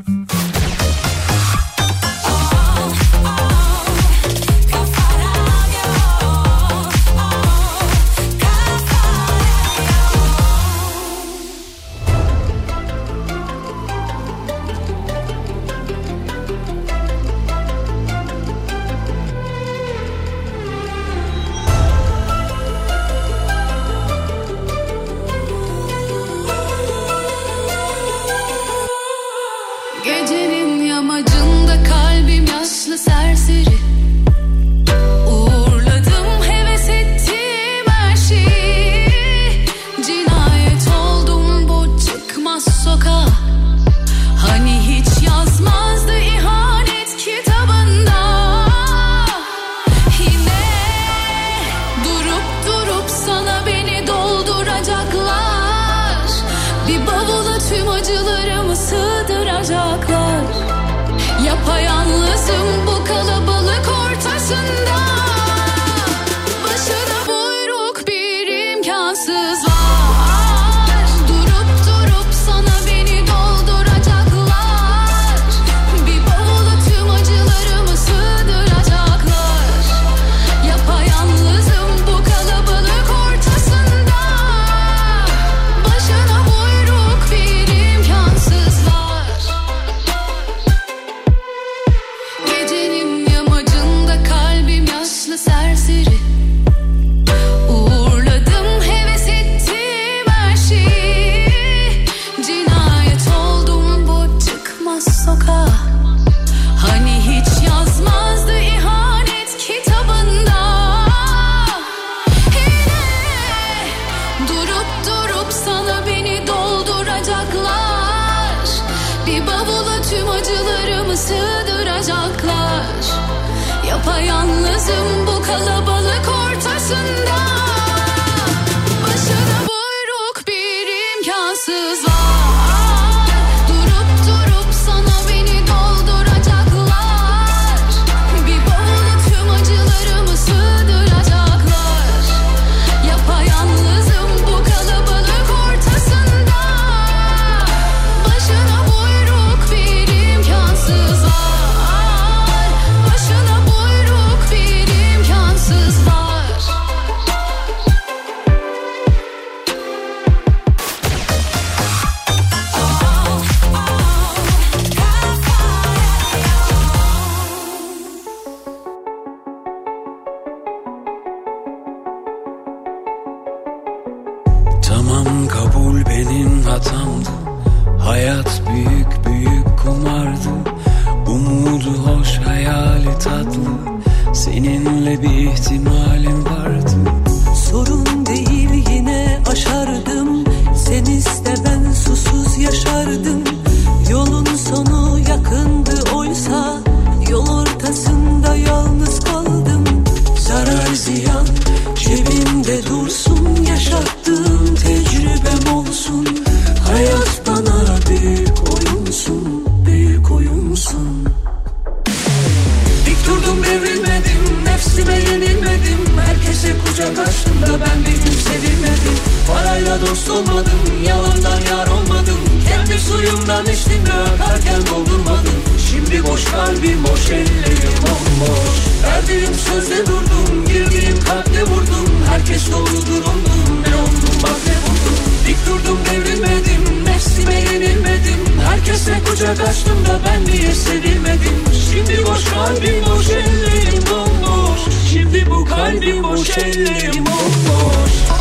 [214.99, 219.15] Nefsime yenilmedim Herkese kucak açtım da ben bir gün sevilmedim.
[219.47, 222.39] Parayla dost olmadım Yalandan yar olmadım.
[222.69, 225.53] Kendi suyumdan içtim de akarken doldurmadım.
[225.89, 228.79] Şimdi boş kalbim boş ellerim bomboş.
[229.03, 232.09] Verdiğim sözde durdum Girdiğim kalple vurdum.
[232.29, 235.17] Herkes doludur oldum Ne oldum bak ne buldum.
[235.47, 241.63] Dik durdum devrilmedim Nefsime yenilmedim Herkese kucak açtım da ben niye sevilmedim?
[241.91, 244.79] Şimdi boş kalbim boş ellerim bomboş.
[245.11, 248.38] Şimdi bu kalbim boş ellerim bomboş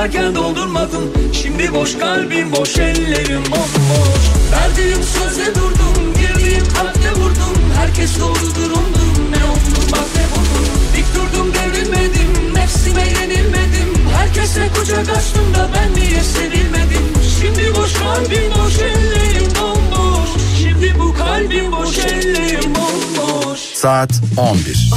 [0.00, 4.24] Ararken doldurmadım Şimdi boş kalbim boş ellerim bomboş.
[4.52, 7.72] Verdiğim söze durdum Girdiğim kalpte vurdum.
[7.76, 10.66] Herkes doğru durumdum Ne oldum bak ne buldum.
[10.96, 14.08] Dik durdum devrilmedim Nefsime yenilmedim.
[14.16, 17.06] Herkese kucak açtım da ben niye sevilmedim?
[17.40, 20.28] Şimdi boş kalbim boş ellerim bomboş.
[20.58, 23.60] Şimdi bu kalbim boş ellerim bomboş.
[23.74, 24.90] Saat 11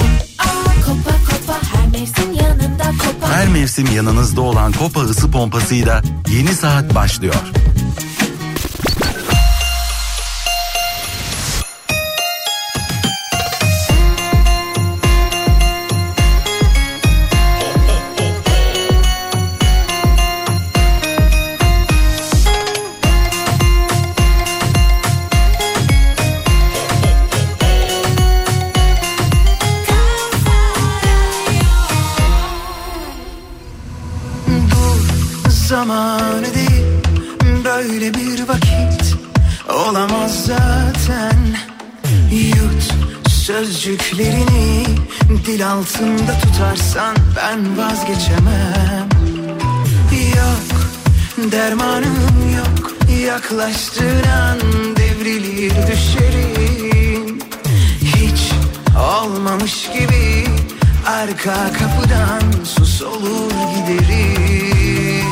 [0.85, 2.33] Kopa kopa her mevsim
[3.43, 6.01] her mevsim yanınızda olan Kopa ısı pompasıyla
[6.33, 7.52] yeni saat başlıyor.
[45.73, 49.09] altında tutarsan ben vazgeçemem.
[50.35, 50.81] Yok
[51.51, 52.91] dermanım yok.
[53.25, 54.59] Yaklaştıran
[54.95, 57.39] devrilir düşerim.
[58.01, 58.51] Hiç
[58.99, 60.47] olmamış gibi
[61.07, 65.27] arka kapıdan sus olur giderim.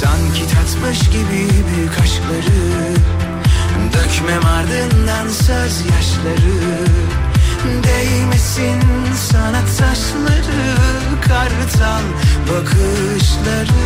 [0.00, 2.92] Sanki tatmış gibi büyük aşkları
[3.92, 7.21] Dökmem ardından söz yaşları
[7.64, 8.80] Değmesin
[9.30, 10.76] sana taşları
[11.28, 12.02] Kartal
[12.48, 13.82] bakışları.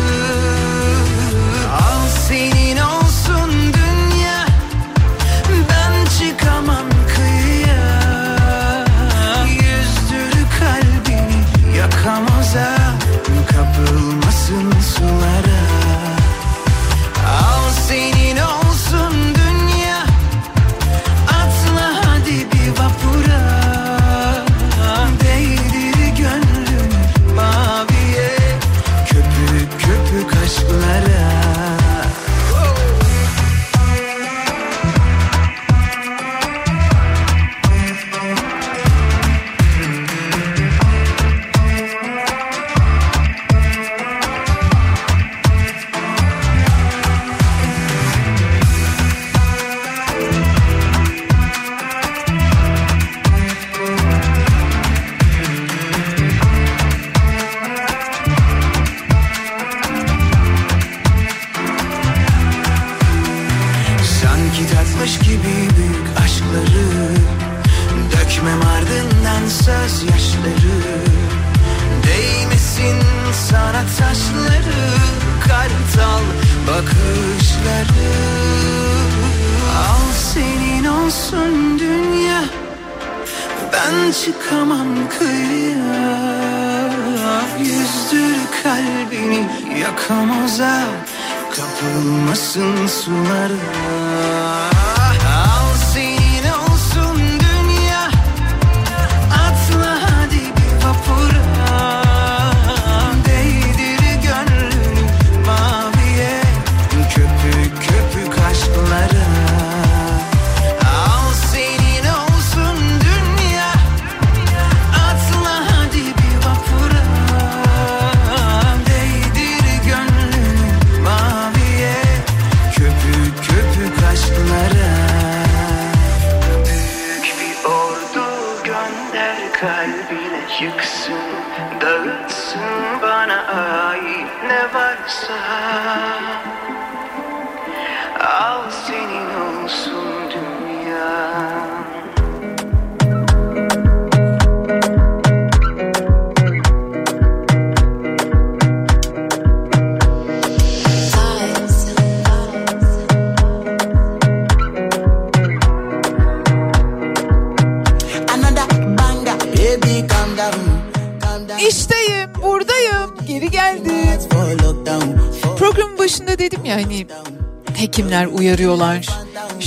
[1.71, 3.76] Al senin olsun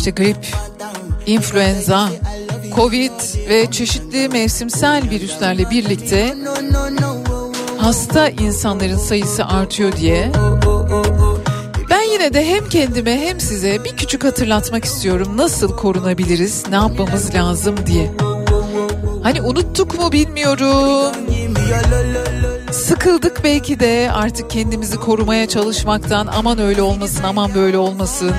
[0.00, 0.46] İşte grip,
[1.26, 2.08] influenza,
[2.74, 3.10] covid
[3.48, 6.34] ve çeşitli mevsimsel virüslerle birlikte
[7.78, 10.32] hasta insanların sayısı artıyor diye.
[11.90, 17.34] Ben yine de hem kendime hem size bir küçük hatırlatmak istiyorum nasıl korunabiliriz, ne yapmamız
[17.34, 18.10] lazım diye.
[19.22, 21.12] Hani unuttuk mu bilmiyorum.
[22.72, 28.32] Sıkıldık belki de artık kendimizi korumaya çalışmaktan aman öyle olmasın aman böyle olmasın.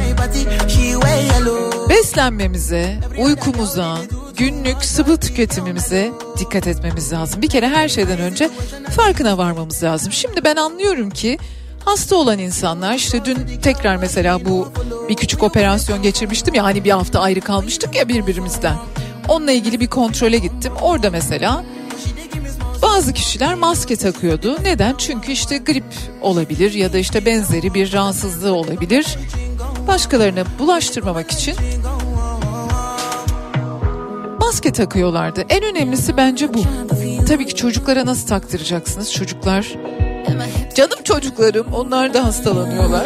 [1.90, 3.98] Beslenmemize, uykumuza,
[4.38, 7.42] günlük sıvı tüketimimize dikkat etmemiz lazım.
[7.42, 8.50] Bir kere her şeyden önce
[8.96, 10.12] farkına varmamız lazım.
[10.12, 11.38] Şimdi ben anlıyorum ki
[11.86, 14.72] hasta olan insanlar işte dün tekrar mesela bu
[15.10, 18.76] bir küçük operasyon geçirmiştim ya hani bir hafta ayrı kalmıştık ya birbirimizden.
[19.30, 20.74] Onunla ilgili bir kontrole gittim.
[20.82, 21.64] Orada mesela
[22.96, 24.58] bazı kişiler maske takıyordu.
[24.64, 24.96] Neden?
[24.98, 25.84] Çünkü işte grip
[26.22, 29.18] olabilir ya da işte benzeri bir rahatsızlığı olabilir.
[29.88, 31.56] Başkalarına bulaştırmamak için
[34.40, 35.46] maske takıyorlardı.
[35.50, 36.64] En önemlisi bence bu.
[37.28, 39.14] Tabii ki çocuklara nasıl taktıracaksınız?
[39.14, 39.68] Çocuklar
[40.76, 43.06] canım çocuklarım onlar da hastalanıyorlar.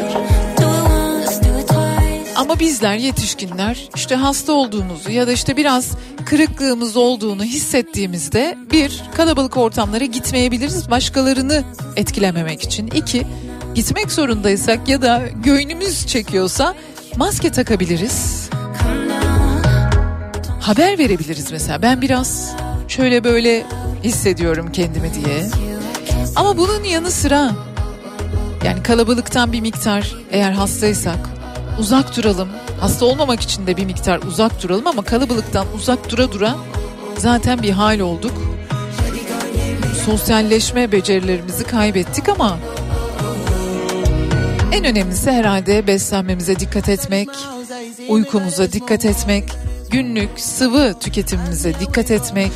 [2.36, 5.92] Ama bizler yetişkinler işte hasta olduğumuzu ya da işte biraz
[6.26, 11.64] kırıklığımız olduğunu hissettiğimizde bir kalabalık ortamlara gitmeyebiliriz başkalarını
[11.96, 12.88] etkilememek için.
[12.88, 13.28] İki
[13.76, 16.76] gitmek zorundaysak ya da göğnümüz çekiyorsa
[17.18, 18.50] maske takabiliriz.
[20.62, 22.52] Haber verebiliriz mesela ben biraz
[22.88, 23.66] şöyle böyle
[24.04, 25.46] hissediyorum kendimi diye.
[26.36, 27.52] Ama bunun yanı sıra
[28.66, 31.35] yani kalabalıktan bir miktar eğer hastaysak
[31.80, 32.50] uzak duralım.
[32.80, 36.56] Hasta olmamak için de bir miktar uzak duralım ama kalabalıktan uzak dura dura
[37.18, 38.34] zaten bir hal olduk.
[40.06, 42.60] Sosyalleşme becerilerimizi kaybettik ama
[44.72, 47.30] en önemlisi herhalde beslenmemize dikkat etmek,
[48.10, 49.44] uykumuza dikkat etmek,
[49.92, 52.52] günlük sıvı tüketimimize dikkat etmek,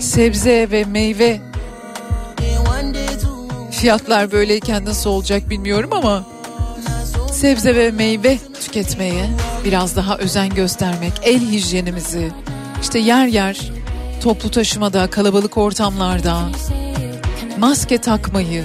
[0.00, 1.40] sebze ve meyve
[3.70, 6.24] fiyatlar böyleyken nasıl olacak bilmiyorum ama
[7.40, 9.26] sebze ve meyve tüketmeye
[9.64, 12.32] biraz daha özen göstermek, el hijyenimizi
[12.80, 13.72] işte yer yer
[14.22, 16.40] toplu taşımada, kalabalık ortamlarda
[17.58, 18.64] maske takmayı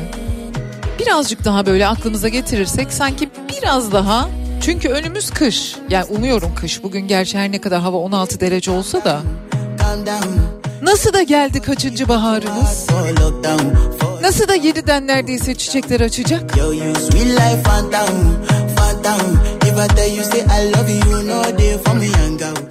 [1.00, 4.30] birazcık daha böyle aklımıza getirirsek sanki biraz daha
[4.62, 5.76] çünkü önümüz kış.
[5.90, 6.84] Yani umuyorum kış.
[6.84, 9.22] Bugün gerçi her ne kadar hava 16 derece olsa da.
[10.86, 12.88] Nasıl da geldi kaçıncı baharımız?
[14.22, 16.58] Nasıl da yeniden neredeyse çiçekler açacak?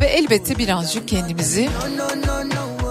[0.00, 1.68] Ve elbette birazcık kendimizi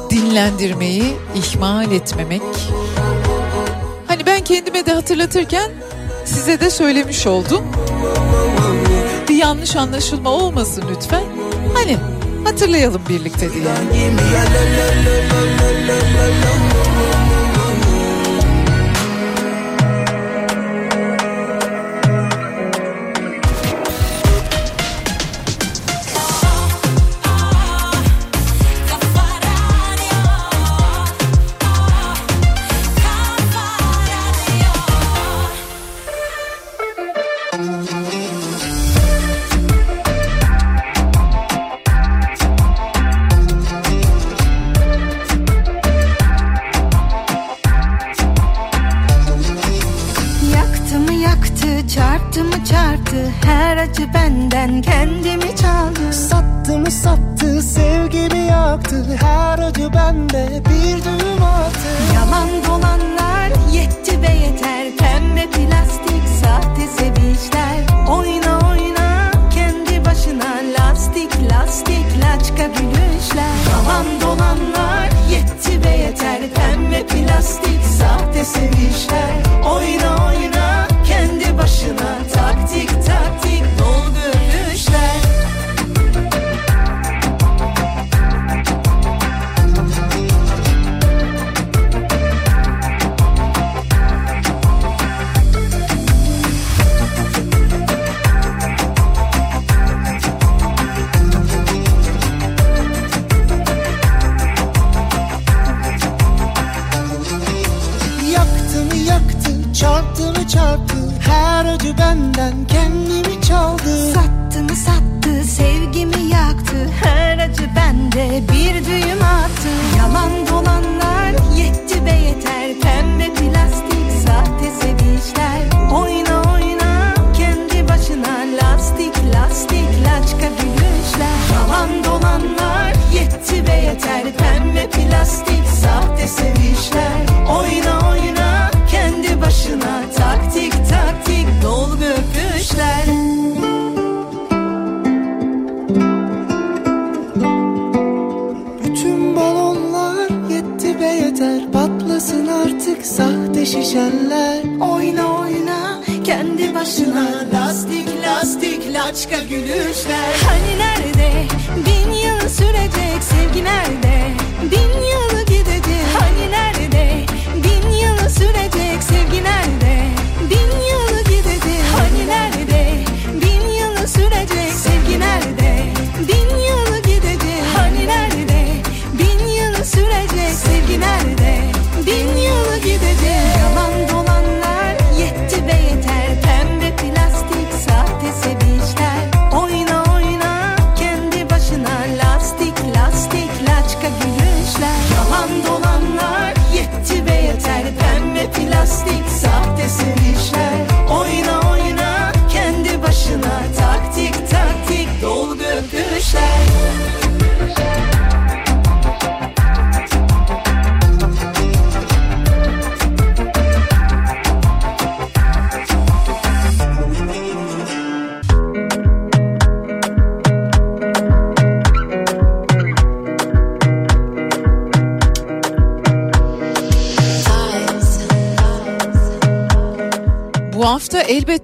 [0.09, 2.41] dinlendirmeyi ihmal etmemek.
[4.07, 5.71] Hani ben kendime de hatırlatırken
[6.25, 7.63] size de söylemiş oldum.
[9.29, 11.23] Bir yanlış anlaşılma olmasın lütfen.
[11.73, 11.97] Hani
[12.45, 13.63] hatırlayalım birlikte diye.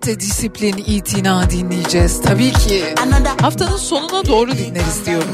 [0.09, 2.21] Elbette disiplin, itina dinleyeceğiz.
[2.21, 2.83] Tabii ki.
[3.41, 5.29] Haftanın sonuna doğru dinleriz diyorum.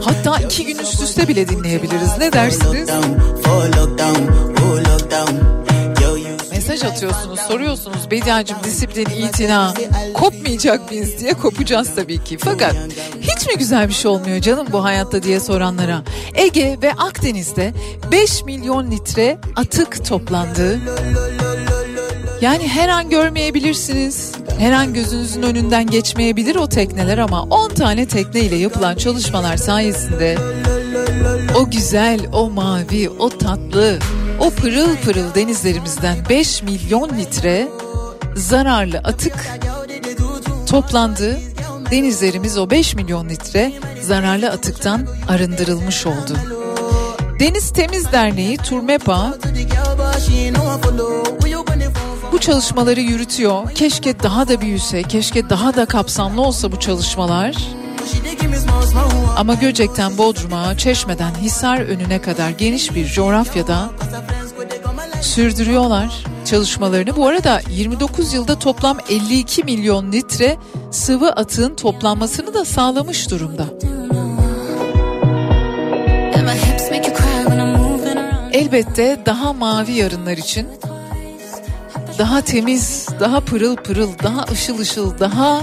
[0.00, 2.18] Hatta iki gün üst üste bile dinleyebiliriz.
[2.18, 2.88] Ne dersiniz?
[6.52, 8.10] Mesaj atıyorsunuz, soruyorsunuz.
[8.10, 9.74] Bediacım disiplin, itina
[10.14, 12.38] kopmayacak mıyız diye kopacağız tabii ki.
[12.38, 12.74] Fakat
[13.20, 16.02] hiç mi güzel bir şey olmuyor canım bu hayatta diye soranlara.
[16.34, 17.72] Ege ve Akdeniz'de
[18.12, 20.80] 5 milyon litre atık toplandı.
[22.42, 24.32] Yani her an görmeyebilirsiniz.
[24.58, 30.38] Her an gözünüzün önünden geçmeyebilir o tekneler ama 10 tane tekne ile yapılan çalışmalar sayesinde
[31.56, 33.98] o güzel, o mavi, o tatlı,
[34.40, 37.68] o pırıl pırıl denizlerimizden 5 milyon litre
[38.34, 39.60] zararlı atık
[40.70, 41.38] toplandı.
[41.90, 43.72] Denizlerimiz o 5 milyon litre
[44.02, 46.36] zararlı atıktan arındırılmış oldu.
[47.40, 49.34] Deniz Temiz Derneği Turmepa
[52.42, 53.70] çalışmaları yürütüyor.
[53.74, 57.56] Keşke daha da büyüse, keşke daha da kapsamlı olsa bu çalışmalar.
[59.36, 63.90] Ama Göcek'ten Bodrum'a, Çeşme'den Hisar önüne kadar geniş bir coğrafyada
[65.20, 67.16] sürdürüyorlar çalışmalarını.
[67.16, 70.56] Bu arada 29 yılda toplam 52 milyon litre
[70.90, 73.64] sıvı atığın toplanmasını da sağlamış durumda.
[78.52, 80.68] Elbette daha mavi yarınlar için
[82.22, 85.60] daha temiz, daha pırıl pırıl, daha ışıl ışıl, daha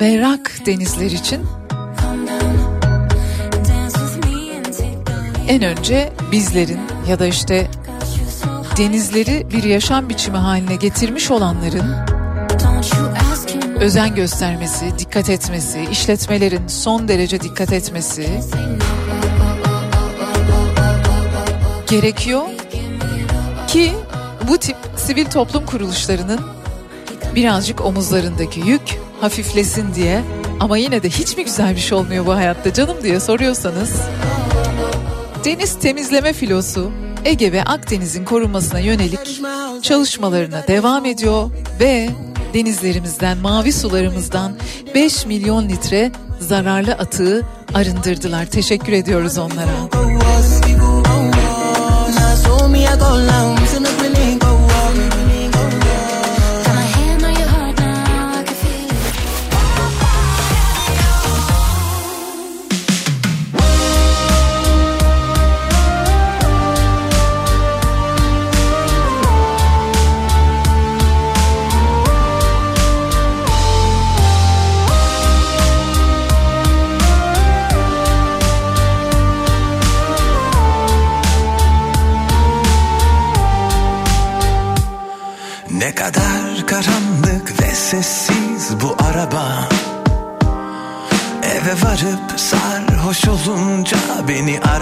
[0.00, 1.46] berrak denizler için
[5.48, 7.70] en önce bizlerin ya da işte
[8.76, 11.94] denizleri bir yaşam biçimi haline getirmiş olanların
[13.80, 18.40] özen göstermesi, dikkat etmesi, işletmelerin son derece dikkat etmesi
[21.86, 22.42] gerekiyor
[23.66, 23.92] ki
[24.48, 26.40] bu tip sivil toplum kuruluşlarının
[27.34, 30.22] birazcık omuzlarındaki yük hafiflesin diye
[30.60, 33.92] ama yine de hiç mi güzel bir şey olmuyor bu hayatta canım diye soruyorsanız
[35.44, 36.92] deniz temizleme filosu
[37.24, 39.40] Ege ve Akdeniz'in korunmasına yönelik
[39.82, 42.08] çalışmalarına devam ediyor ve
[42.54, 44.52] denizlerimizden, mavi sularımızdan
[44.94, 47.42] 5 milyon litre zararlı atığı
[47.74, 48.46] arındırdılar.
[48.46, 49.70] Teşekkür ediyoruz onlara.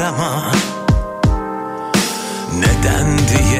[0.02, 0.52] arama.
[2.52, 3.51] Neden diye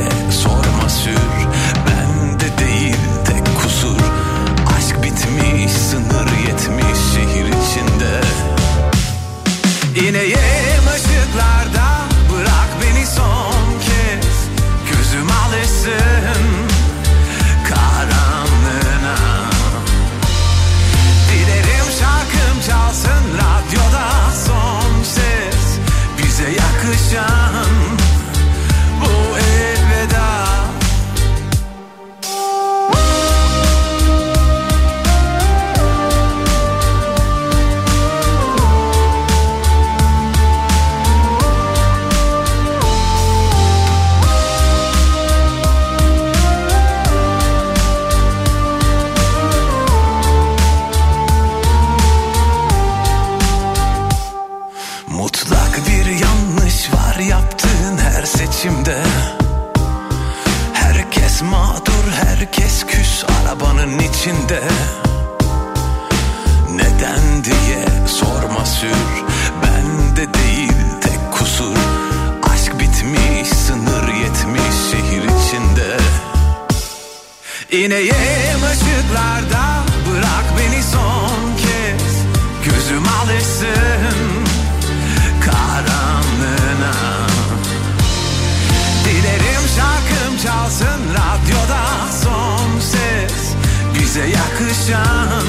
[94.83, 95.47] akşam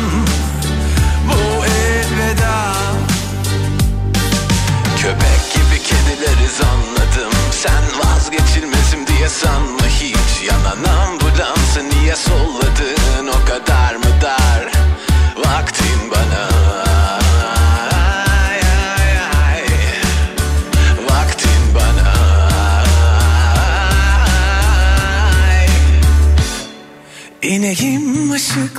[1.28, 2.74] bu elveda.
[4.98, 10.50] Köpek gibi kedileriz anladım Sen vazgeçilmezim diye sanma hiç.
[10.50, 13.28] Yanan ambulansı niye solladın?
[13.28, 14.03] O kadar mı?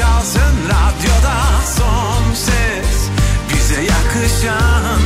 [0.00, 1.36] çalsın radyoda
[1.76, 3.08] son ses.
[3.48, 4.99] Bize yakışan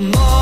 [0.00, 0.35] more.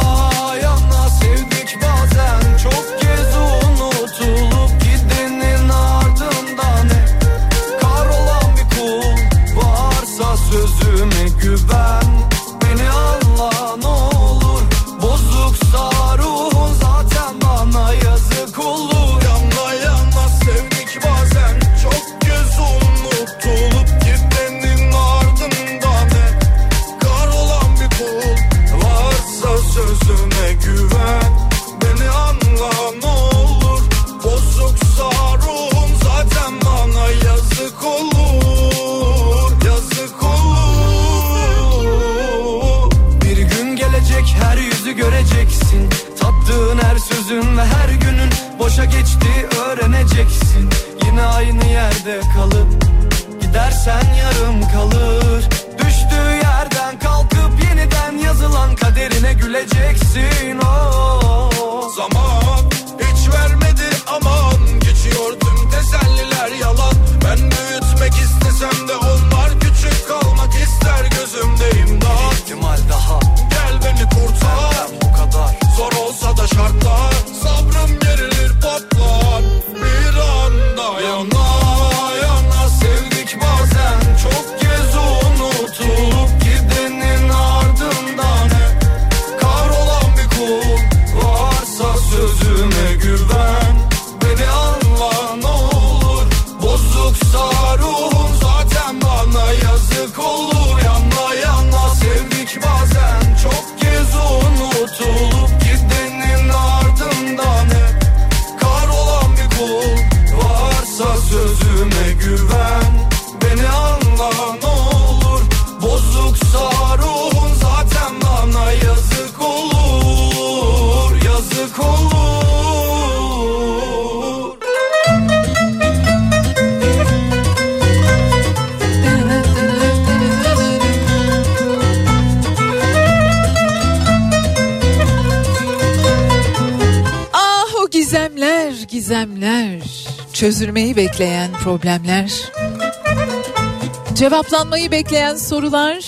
[144.15, 146.05] Cevaplanmayı bekleyen sorular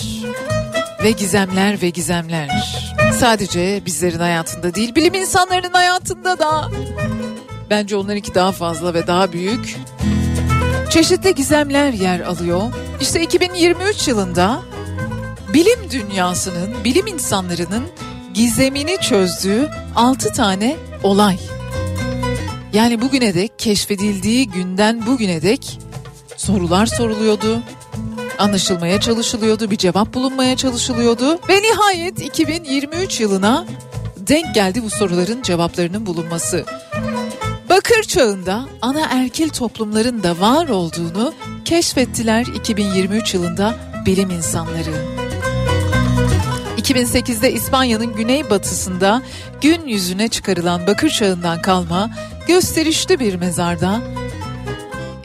[1.03, 2.49] ve gizemler ve gizemler.
[3.19, 6.71] Sadece bizlerin hayatında değil, bilim insanlarının hayatında da
[7.69, 9.77] bence onlarınki daha fazla ve daha büyük.
[10.89, 12.61] Çeşitli gizemler yer alıyor.
[13.01, 14.61] İşte 2023 yılında
[15.53, 17.83] bilim dünyasının, bilim insanlarının
[18.33, 21.37] gizemini çözdüğü 6 tane olay.
[22.73, 25.79] Yani bugüne dek keşfedildiği günden bugüne dek
[26.37, 27.59] sorular soruluyordu.
[28.37, 33.65] Anlaşılmaya çalışılıyordu, bir cevap bulunmaya çalışılıyordu ve nihayet 2023 yılına
[34.17, 36.65] denk geldi bu soruların cevaplarının bulunması.
[37.69, 41.33] Bakır çağında ana erkil toplumların da var olduğunu
[41.65, 44.93] keşfettiler 2023 yılında bilim insanları.
[46.77, 49.21] 2008'de İspanya'nın güneybatısında
[49.61, 52.09] gün yüzüne çıkarılan bakır çağından kalma
[52.47, 54.01] gösterişli bir mezarda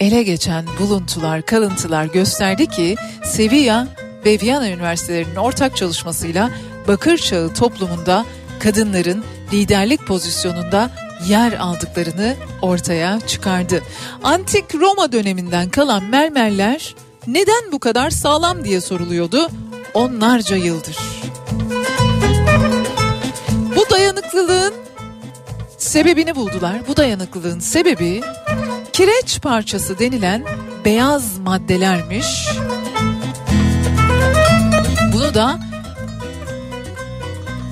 [0.03, 3.89] ele geçen buluntular, kalıntılar gösterdi ki Sevilla
[4.25, 6.51] ve Viyana Üniversitelerinin ortak çalışmasıyla
[6.89, 8.25] bakır çağı toplumunda
[8.61, 10.91] kadınların liderlik pozisyonunda
[11.29, 13.83] yer aldıklarını ortaya çıkardı.
[14.23, 16.95] Antik Roma döneminden kalan mermerler
[17.27, 19.49] neden bu kadar sağlam diye soruluyordu
[19.95, 20.97] onlarca yıldır.
[23.77, 24.75] Bu dayanıklılığın
[25.79, 26.77] sebebini buldular.
[26.89, 28.21] Bu dayanıklılığın sebebi
[28.93, 30.45] kireç parçası denilen
[30.85, 32.27] beyaz maddelermiş.
[35.13, 35.59] Bunu da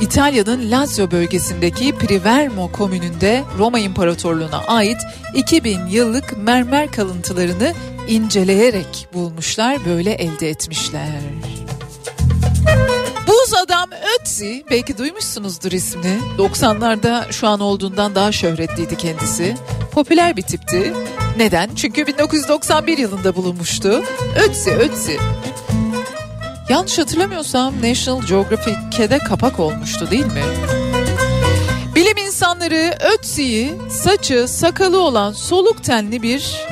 [0.00, 4.98] İtalya'nın Lazio bölgesindeki Privermo komününde Roma İmparatorluğu'na ait
[5.34, 7.74] 2000 yıllık mermer kalıntılarını
[8.08, 11.08] inceleyerek bulmuşlar, böyle elde etmişler.
[14.20, 16.18] Ötzi, belki duymuşsunuzdur ismini.
[16.38, 19.56] 90'larda şu an olduğundan daha şöhretliydi kendisi.
[19.92, 20.92] Popüler bir tipti.
[21.36, 21.70] Neden?
[21.76, 24.02] Çünkü 1991 yılında bulunmuştu.
[24.36, 25.18] Ötzi, Ötzi.
[26.68, 30.44] Yanlış hatırlamıyorsam National Geographic'e de kapak olmuştu değil mi?
[31.94, 36.66] Bilim insanları Ötzi'yi saçı sakalı olan soluk tenli bir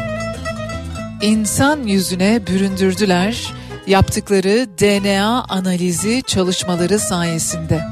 [1.23, 3.58] insan yüzüne büründürdüler
[3.89, 7.85] yaptıkları DNA analizi çalışmaları sayesinde.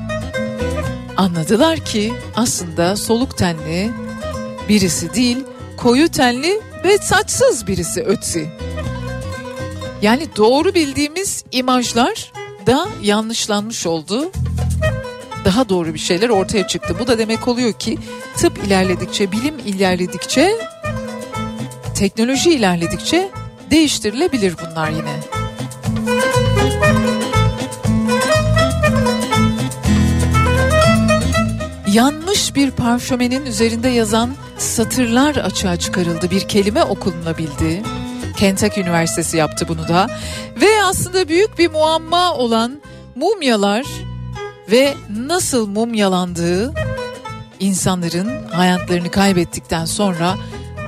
[1.16, 3.90] Anladılar ki aslında soluk tenli
[4.68, 5.38] birisi değil,
[5.76, 8.48] koyu tenli ve saçsız birisi Ötzi.
[10.02, 12.32] Yani doğru bildiğimiz imajlar
[12.66, 14.30] da yanlışlanmış oldu.
[15.44, 16.96] Daha doğru bir şeyler ortaya çıktı.
[17.00, 17.98] Bu da demek oluyor ki
[18.36, 20.56] tıp ilerledikçe, bilim ilerledikçe,
[21.94, 23.30] teknoloji ilerledikçe
[23.70, 25.35] değiştirilebilir bunlar yine.
[31.92, 36.30] Yanmış bir parşömenin üzerinde yazan satırlar açığa çıkarıldı.
[36.30, 37.82] Bir kelime okunabildi.
[38.36, 40.06] Kentucky Üniversitesi yaptı bunu da.
[40.60, 42.82] Ve aslında büyük bir muamma olan
[43.14, 43.86] mumyalar
[44.70, 46.74] ve nasıl mumyalandığı
[47.60, 50.34] insanların hayatlarını kaybettikten sonra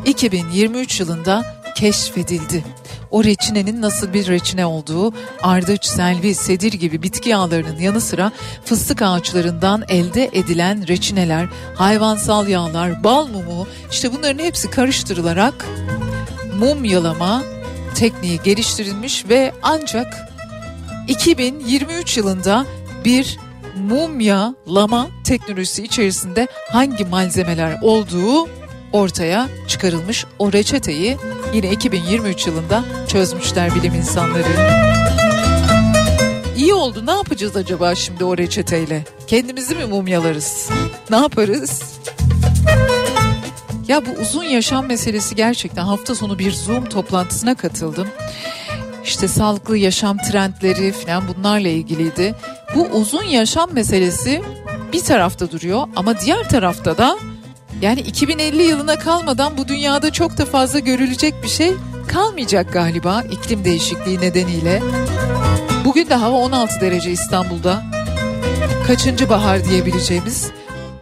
[0.05, 1.45] 2023 yılında
[1.77, 2.65] keşfedildi.
[3.11, 5.13] O reçinenin nasıl bir reçine olduğu,
[5.43, 8.33] ardıç, selvi, sedir gibi bitki yağlarının yanı sıra
[8.65, 15.67] fıstık ağaçlarından elde edilen reçineler, hayvansal yağlar, bal mumu işte bunların hepsi karıştırılarak
[16.59, 17.43] mum yalama
[17.95, 20.29] tekniği geliştirilmiş ve ancak
[21.09, 22.67] 2023 yılında
[23.05, 23.39] bir
[23.77, 28.49] mumya lama teknolojisi içerisinde hangi malzemeler olduğu
[28.93, 30.25] ortaya çıkarılmış.
[30.39, 31.17] O reçeteyi
[31.55, 34.45] yine 2023 yılında çözmüşler bilim insanları.
[36.57, 37.07] İyi oldu.
[37.07, 39.05] Ne yapacağız acaba şimdi o reçeteyle?
[39.27, 40.71] Kendimizi mi mumyalarız?
[41.11, 41.83] Ne yaparız?
[43.89, 48.09] Ya bu uzun yaşam meselesi gerçekten hafta sonu bir Zoom toplantısına katıldım.
[49.05, 52.35] İşte sağlıklı yaşam trendleri falan bunlarla ilgiliydi.
[52.75, 54.43] Bu uzun yaşam meselesi
[54.93, 57.19] bir tarafta duruyor ama diğer tarafta da
[57.83, 61.73] yani 2050 yılına kalmadan bu dünyada çok da fazla görülecek bir şey
[62.09, 64.83] kalmayacak galiba iklim değişikliği nedeniyle.
[65.85, 67.83] Bugün de hava 16 derece İstanbul'da.
[68.87, 70.51] Kaçıncı bahar diyebileceğimiz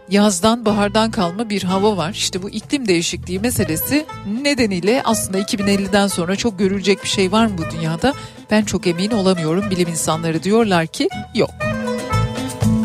[0.09, 2.11] yazdan bahardan kalma bir hava var.
[2.11, 4.05] İşte bu iklim değişikliği meselesi
[4.41, 8.13] nedeniyle aslında 2050'den sonra çok görülecek bir şey var mı bu dünyada?
[8.51, 9.69] Ben çok emin olamıyorum.
[9.71, 11.51] Bilim insanları diyorlar ki yok.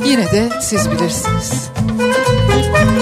[0.07, 1.71] Yine de siz bilirsiniz.
[2.73, 3.02] kedi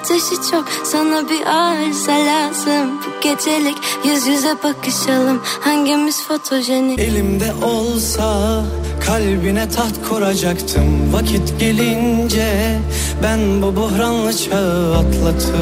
[0.00, 2.90] Ateşi çok sana bir arıza lazım.
[3.06, 5.40] Bu gecelik yüz yüze bakışalım.
[5.60, 6.98] Hangimiz fotojenik?
[6.98, 8.62] Elimde olsa
[9.06, 11.12] kalbine taht kuracaktım.
[11.12, 12.78] Vakit gelince
[13.22, 15.56] ben bu buhranlı çağı atlatıp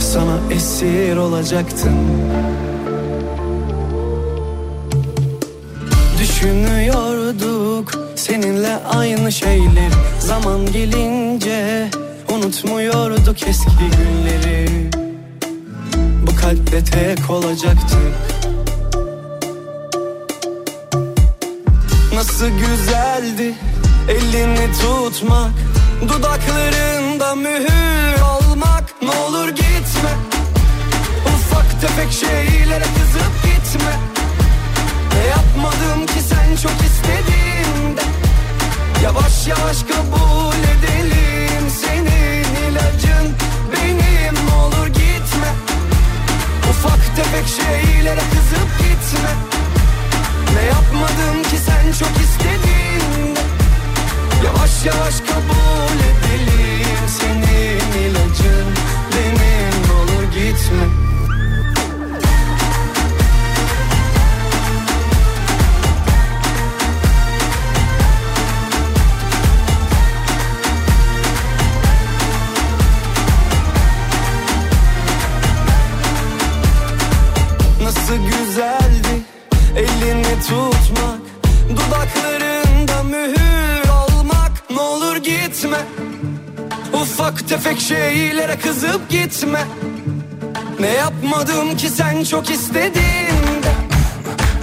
[0.00, 1.98] Sana esir olacaktım.
[6.20, 9.90] Düşünüyorduk seninle aynı şeyler.
[10.20, 11.90] Zaman gelince
[12.32, 14.90] unutmuyorduk eski günleri.
[16.26, 18.14] Bu kalpte tek olacaktık.
[22.14, 23.54] Nasıl güzeldi
[24.08, 25.50] elini tutmak.
[26.08, 28.84] Dudaklarında mühür olmak.
[29.02, 30.12] Ne olur gitme.
[31.26, 33.92] Ufak tefek şeylere kızıp gitme.
[35.14, 38.02] Ne yapmadım ki sen çok istediğinde.
[39.02, 40.57] Yavaş yavaş kabul
[47.18, 49.30] tefek şeylere kızıp gitme.
[50.54, 53.40] Ne yapmadım ki sen çok istediğinde
[54.44, 58.68] Yavaş yavaş kabul edelim Senin ilacın.
[59.12, 61.07] Benim olur gitme
[78.08, 79.22] Nasıl güzeldi
[79.76, 81.20] elini tutmak
[81.70, 85.78] Dudaklarında mühür olmak Ne olur gitme
[86.92, 89.64] Ufak tefek şeylere kızıp gitme.
[90.80, 93.72] Ne yapmadım ki sen çok istediğinde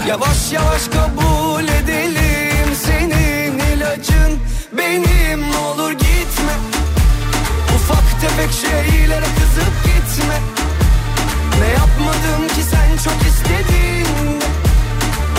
[0.08, 4.40] Yavaş yavaş kabul edelim Senin ilacın.
[4.78, 6.54] Benim Ne olur gitme
[7.76, 10.55] Ufak tefek şeylere kızıp gitme
[11.60, 14.46] Ne yapmadım ki sen çok istediğinde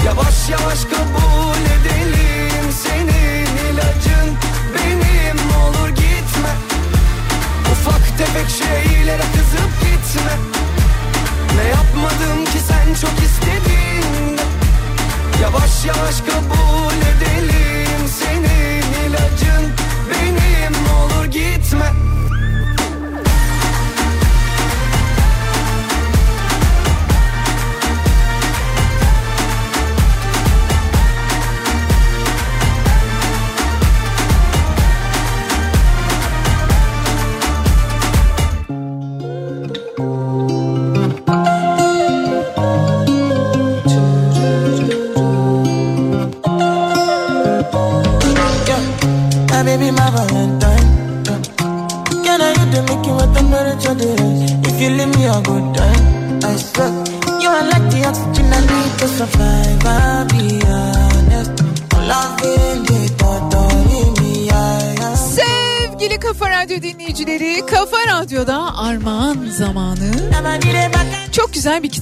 [0.07, 2.16] Yavaş yavaş kabul edelim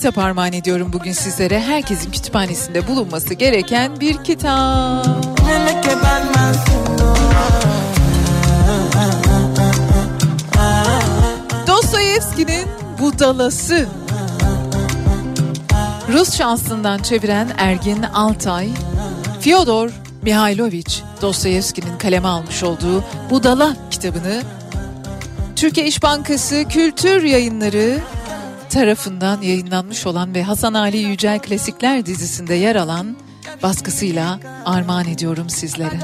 [0.05, 1.61] kitap armağan ediyorum bugün sizlere.
[1.61, 5.07] Herkesin kütüphanesinde bulunması gereken bir kitap.
[11.67, 12.67] Dostoyevski'nin
[13.01, 13.87] Budalası.
[16.13, 18.69] Rus şansından çeviren Ergin Altay,
[19.41, 19.91] Fyodor
[20.23, 24.43] Mihailovich Dostoyevski'nin kaleme almış olduğu Budala kitabını
[25.57, 28.01] Türkiye İş Bankası Kültür Yayınları
[28.75, 33.17] tarafından yayınlanmış olan ve Hasan Ali Yücel Klasikler dizisinde yer alan
[33.63, 35.99] baskısıyla armağan ediyorum sizlere.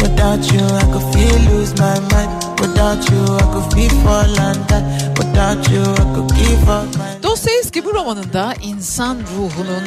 [0.00, 2.42] Without you, I could feel lose my mind.
[2.58, 4.84] Without you, I could feel fall and die.
[5.16, 9.84] Without you, I could give up my Dostoyevski bu romanında insan ruhunun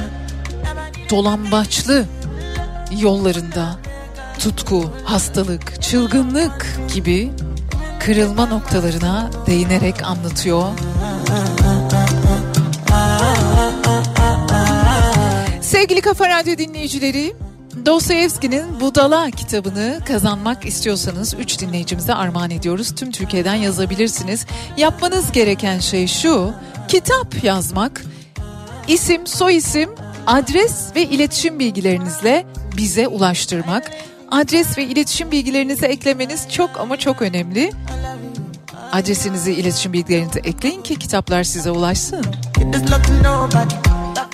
[1.10, 2.06] dolambaçlı
[3.00, 3.76] yollarında
[4.40, 7.32] tutku, hastalık, çılgınlık gibi
[8.08, 10.64] kırılma noktalarına değinerek anlatıyor.
[15.62, 17.36] Sevgili Kafa Radyo dinleyicileri,
[17.86, 22.96] Dostoyevski'nin Budala kitabını kazanmak istiyorsanız 3 dinleyicimize armağan ediyoruz.
[22.96, 24.46] Tüm Türkiye'den yazabilirsiniz.
[24.78, 26.54] Yapmanız gereken şey şu,
[26.88, 28.04] kitap yazmak,
[28.88, 29.90] isim, soyisim,
[30.28, 32.46] adres ve iletişim bilgilerinizle
[32.78, 33.92] bize ulaştırmak.
[34.32, 37.72] Adres ve iletişim bilgilerinizi eklemeniz çok ama çok önemli.
[38.92, 42.26] Adresinizi, iletişim bilgilerinizi ekleyin ki kitaplar size ulaşsın.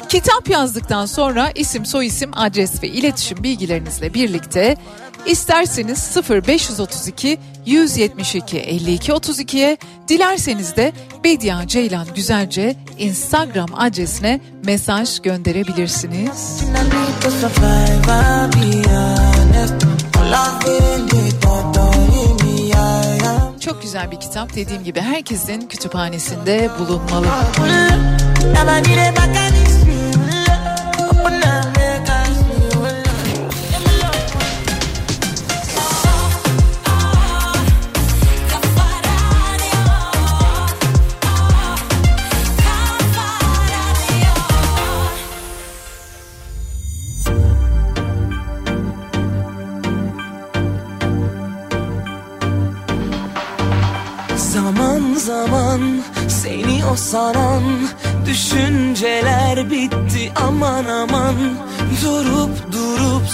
[0.09, 4.77] Kitap yazdıktan sonra isim, soyisim, adres ve iletişim bilgilerinizle birlikte
[5.25, 10.93] isterseniz 0532 172 52 32'ye dilerseniz de
[11.23, 16.61] Bedia Ceylan Güzelce Instagram adresine mesaj gönderebilirsiniz.
[23.59, 27.27] Çok güzel bir kitap dediğim gibi herkesin kütüphanesinde bulunmalı.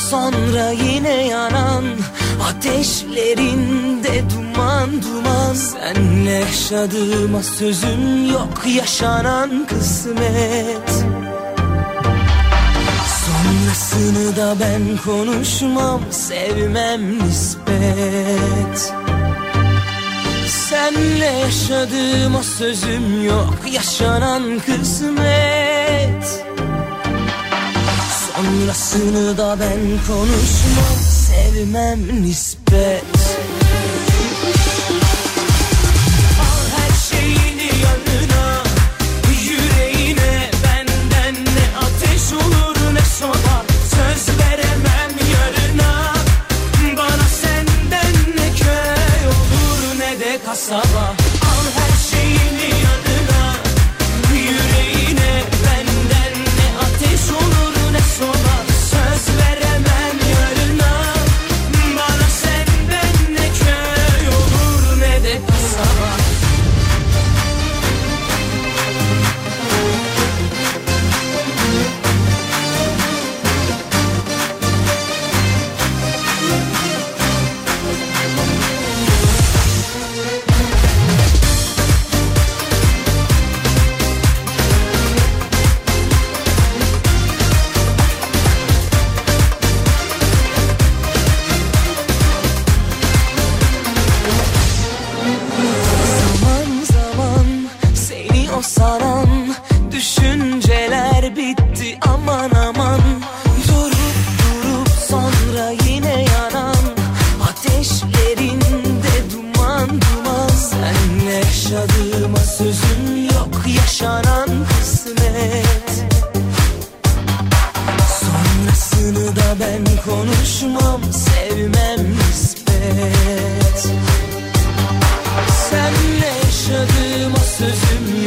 [0.10, 1.84] Sonra yine yanan
[2.50, 5.54] Ateşlerinde duman duman.
[5.54, 11.06] Senle yaşadığıma sözüm yok yaşanan kısmet.
[13.26, 18.94] Sonrasını da ben konuşmam sevmem nispet.
[20.48, 26.49] Senle yaşadığıma sözüm yok yaşanan kısmet
[28.40, 31.00] Sonrasını da ben konuşmam.
[31.10, 33.19] Sevmem nispet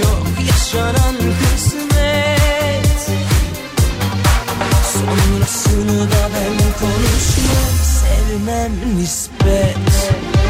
[0.02, 3.00] yok yaşanan kısmet.
[4.92, 10.41] Sonrasını da ben konuşmam sevmem nispet.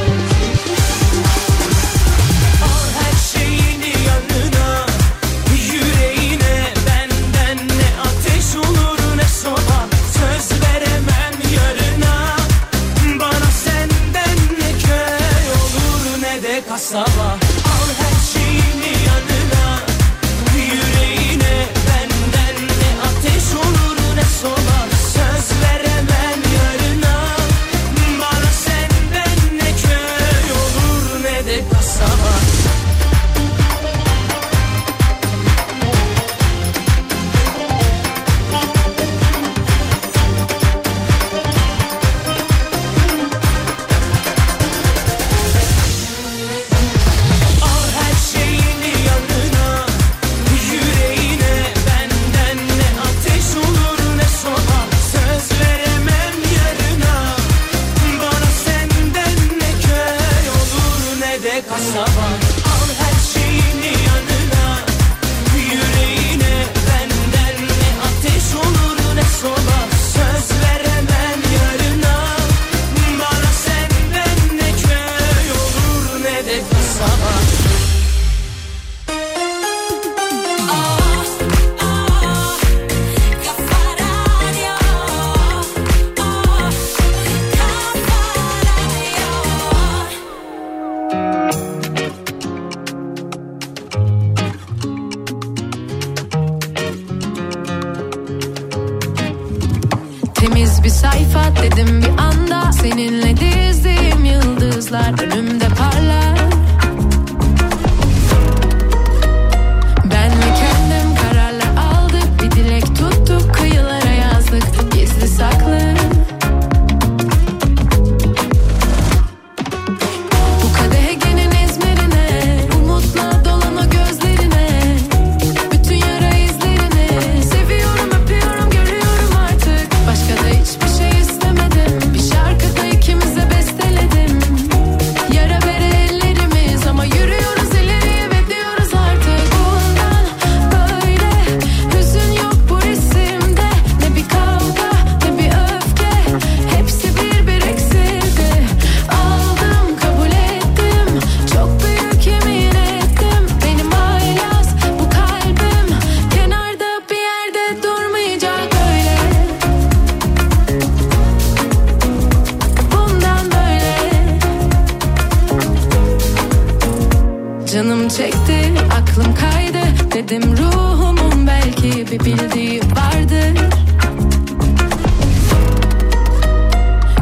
[167.72, 169.78] Canım çekti aklım kaydı.
[170.14, 173.60] Dedim ruhumun belki bir bildiği vardır.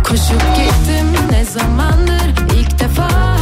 [0.05, 2.35] Koşup gittim ne zamandır?
[2.59, 3.40] İlk defa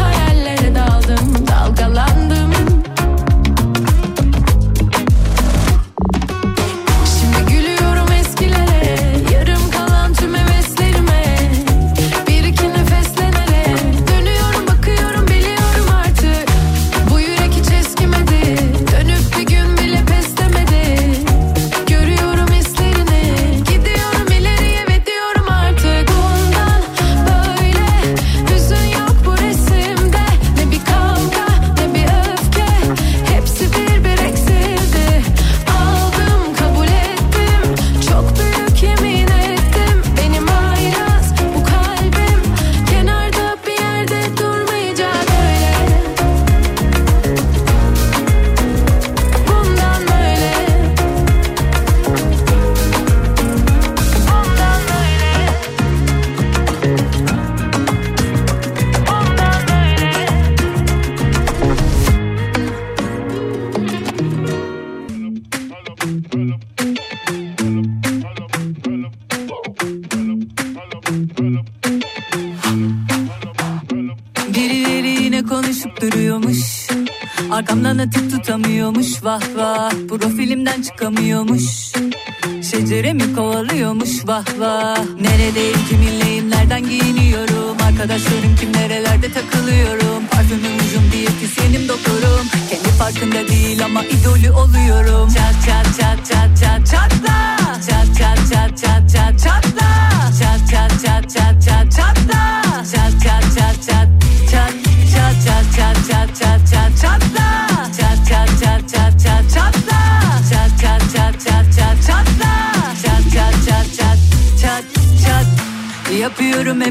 [79.38, 81.77] vah vah Profilimden çıkamıyormuş.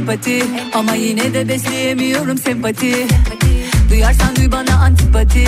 [0.07, 0.43] Empati.
[0.73, 3.07] Ama yine de besleyemiyorum sempati.
[3.89, 5.47] Duyarsan duy bana antipati.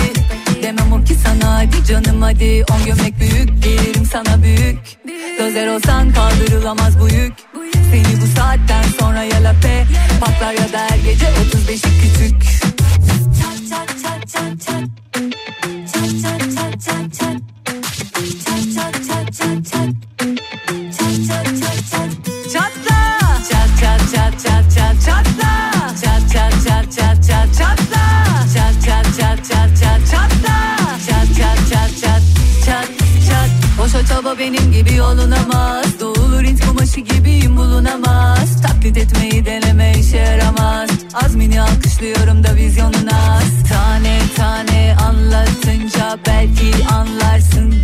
[0.62, 2.64] Demem o ki sana hadi canım hadi.
[2.72, 4.78] On gömlek büyük gelirim sana büyük.
[5.38, 7.32] Dozer olsan kaldırılamaz bu yük.
[7.90, 9.86] Seni bu saatten sonra ya lape
[10.20, 12.59] Patlar ya da her gece 35'i küçük
[34.52, 38.62] benim gibi yolunamaz Doğulur int kumaşı gibiyim bulunamaz.
[38.62, 40.90] Taklit etmeyi deneme işe yaramaz.
[41.24, 43.36] Azmini alkışlıyorum da vizyonuna.
[43.36, 43.68] Az.
[43.68, 47.74] Tane tane anlatınca belki anlarsın.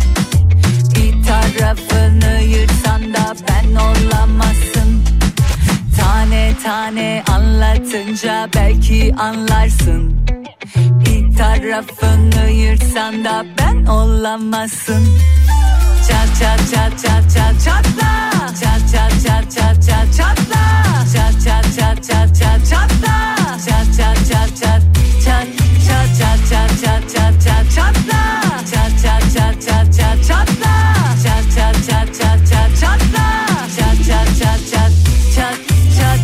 [0.95, 5.03] Bir tarafını yırtsan da ben olamazsın.
[6.01, 10.25] Tane tane anlatınca belki anlarsın.
[10.75, 15.03] Bir tarafını yırtsan da ben olamazsın
[16.39, 18.31] Çat çat çat çat çat çatla
[18.61, 20.63] Çat çat çat çat çat çatla
[21.13, 23.35] Çat çat çat çat çat çatla
[23.65, 24.81] Çat çat çat çat
[25.25, 25.47] çat
[25.87, 28.21] çat çat çat çat çat çat çatla
[28.71, 30.73] Çat çat çat çat çat çatla
[31.23, 33.25] Çat çat çat çat çat çatla
[33.77, 34.91] Çat çat çat çat
[35.35, 35.55] çat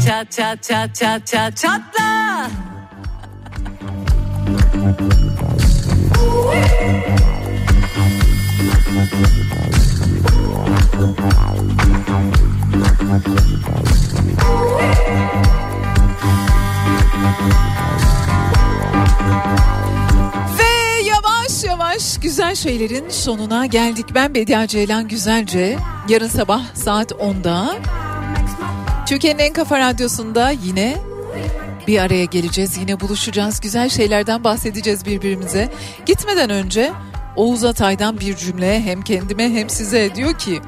[0.04, 2.04] çat çat çat çat çat çat çatla
[10.94, 11.04] Ve
[21.06, 24.06] yavaş yavaş güzel şeylerin sonuna geldik.
[24.16, 25.78] Ben Bediye Ceylan Güzelce.
[26.10, 27.76] Yarın sabah saat 10'da
[29.08, 30.98] Türkiye'nin en kafa radyosunda yine
[31.88, 32.78] bir araya geleceğiz.
[32.78, 33.62] Yine buluşacağız.
[33.62, 35.70] Güzel şeylerden bahsedeceğiz birbirimize.
[36.06, 36.92] Gitmeden önce
[37.36, 40.62] Oğuz Atay'dan bir cümle hem kendime hem size diyor ki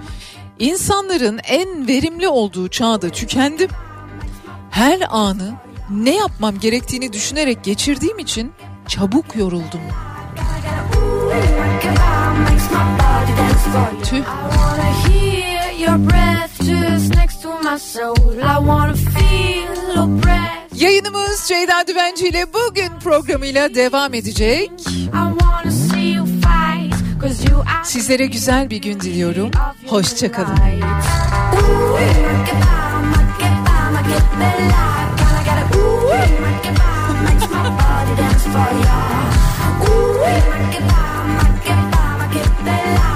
[0.59, 3.69] insanların en verimli olduğu çağda tükendim.
[4.71, 5.53] Her anı
[5.89, 8.51] ne yapmam gerektiğini düşünerek geçirdiğim için
[8.87, 9.81] çabuk yoruldum.
[14.03, 14.23] Tüh.
[20.75, 24.71] Yayınımız Ceyda Düvenci ile bugün programıyla devam edecek.
[27.83, 29.51] Sizlere güzel bir gün diliyorum.
[29.87, 30.47] Hoşçakalın.
[30.47, 32.61] Ooh, make it
[40.81, 43.14] bomb, make it bomb, make it